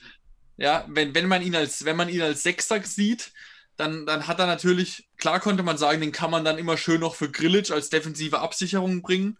[0.57, 3.33] ja, wenn, wenn man ihn als, wenn man ihn als Sechster sieht,
[3.77, 7.01] dann, dann hat er natürlich, klar konnte man sagen, den kann man dann immer schön
[7.01, 9.37] noch für Grillage als defensive Absicherung bringen.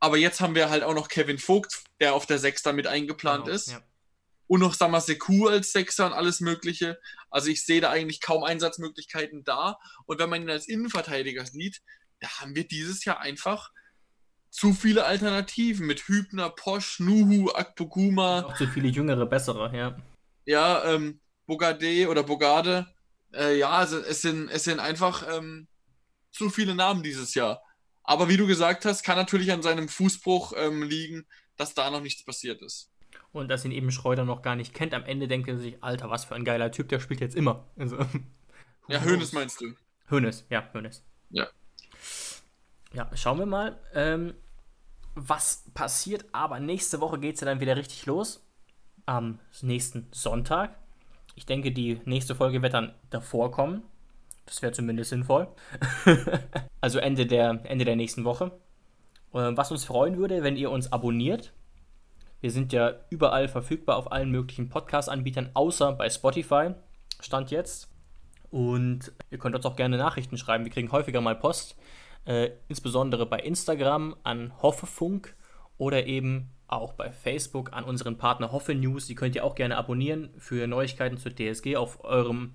[0.00, 3.44] Aber jetzt haben wir halt auch noch Kevin Vogt, der auf der Sechster mit eingeplant
[3.44, 3.72] genau, ist.
[3.72, 3.80] Ja.
[4.46, 6.98] Und noch Samaseku als Sechser und alles Mögliche.
[7.30, 9.78] Also ich sehe da eigentlich kaum Einsatzmöglichkeiten da.
[10.06, 11.80] Und wenn man ihn als Innenverteidiger sieht,
[12.18, 13.70] da haben wir dieses Jahr einfach
[14.50, 18.42] zu viele Alternativen mit Hübner, Posch, Nuhu, Akpoguma.
[18.42, 19.96] Auch zu viele jüngere, bessere, ja.
[20.44, 22.86] Ja, ähm, Bogade oder Bogade
[23.34, 25.68] äh, ja, also es sind, es sind einfach ähm,
[26.30, 27.62] zu viele Namen dieses Jahr.
[28.02, 31.26] Aber wie du gesagt hast, kann natürlich an seinem Fußbruch ähm, liegen,
[31.56, 32.90] dass da noch nichts passiert ist.
[33.32, 34.94] Und dass ihn eben Schreuder noch gar nicht kennt.
[34.94, 37.68] Am Ende denkt er sich, Alter, was für ein geiler Typ, der spielt jetzt immer.
[37.76, 37.98] Also,
[38.88, 39.74] ja, Hönes meinst du?
[40.08, 41.04] Hönes, ja, Hönes.
[41.28, 41.48] Ja.
[42.92, 44.34] Ja, schauen wir mal, ähm,
[45.14, 46.24] was passiert.
[46.32, 48.44] Aber nächste Woche geht es ja dann wieder richtig los.
[49.06, 50.76] Am nächsten Sonntag.
[51.34, 53.82] Ich denke, die nächste Folge wird dann davor kommen.
[54.46, 55.48] Das wäre zumindest sinnvoll.
[56.80, 58.52] also Ende der, Ende der nächsten Woche.
[59.32, 61.52] Ähm, was uns freuen würde, wenn ihr uns abonniert.
[62.40, 66.70] Wir sind ja überall verfügbar auf allen möglichen Podcast-Anbietern, außer bei Spotify.
[67.20, 67.90] Stand jetzt.
[68.50, 70.64] Und ihr könnt uns auch gerne Nachrichten schreiben.
[70.64, 71.76] Wir kriegen häufiger mal Post.
[72.24, 75.36] Äh, insbesondere bei Instagram an Hoffefunk
[75.78, 79.06] oder eben auch bei Facebook an unseren Partner Hoffe News.
[79.06, 82.54] Die könnt ihr auch gerne abonnieren für Neuigkeiten zur DSG auf eurem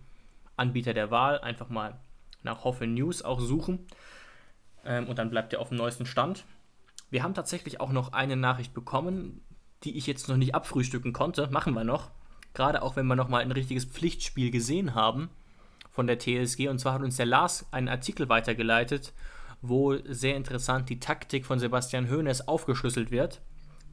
[0.55, 1.39] Anbieter der Wahl.
[1.39, 1.99] Einfach mal
[2.43, 3.88] nach Hoffe News auch suchen
[4.86, 6.45] ähm, und dann bleibt ihr auf dem neuesten Stand.
[7.09, 9.41] Wir haben tatsächlich auch noch eine Nachricht bekommen,
[9.84, 11.47] die ich jetzt noch nicht abfrühstücken konnte.
[11.51, 12.11] Machen wir noch.
[12.53, 15.30] Gerade auch wenn wir noch mal ein richtiges Pflichtspiel gesehen haben
[15.91, 16.70] von der TSG.
[16.70, 19.13] Und zwar hat uns der Lars einen Artikel weitergeleitet,
[19.61, 23.41] wo sehr interessant die Taktik von Sebastian Hoeneß aufgeschlüsselt wird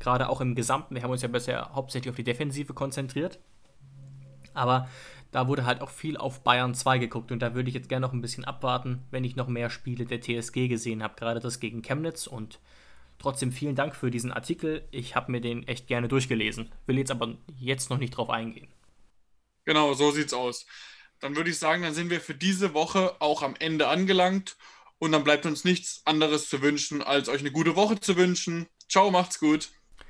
[0.03, 0.95] gerade auch im Gesamten.
[0.95, 3.39] Wir haben uns ja bisher hauptsächlich auf die Defensive konzentriert.
[4.53, 4.89] Aber
[5.31, 8.07] da wurde halt auch viel auf Bayern 2 geguckt und da würde ich jetzt gerne
[8.07, 11.59] noch ein bisschen abwarten, wenn ich noch mehr Spiele der TSG gesehen habe, gerade das
[11.59, 12.61] gegen Chemnitz und
[13.19, 14.87] trotzdem vielen Dank für diesen Artikel.
[14.91, 18.69] Ich habe mir den echt gerne durchgelesen, will jetzt aber jetzt noch nicht drauf eingehen.
[19.65, 20.67] Genau, so sieht's aus.
[21.21, 24.57] Dann würde ich sagen, dann sind wir für diese Woche auch am Ende angelangt
[24.99, 28.67] und dann bleibt uns nichts anderes zu wünschen, als euch eine gute Woche zu wünschen.
[28.89, 29.71] Ciao, macht's gut.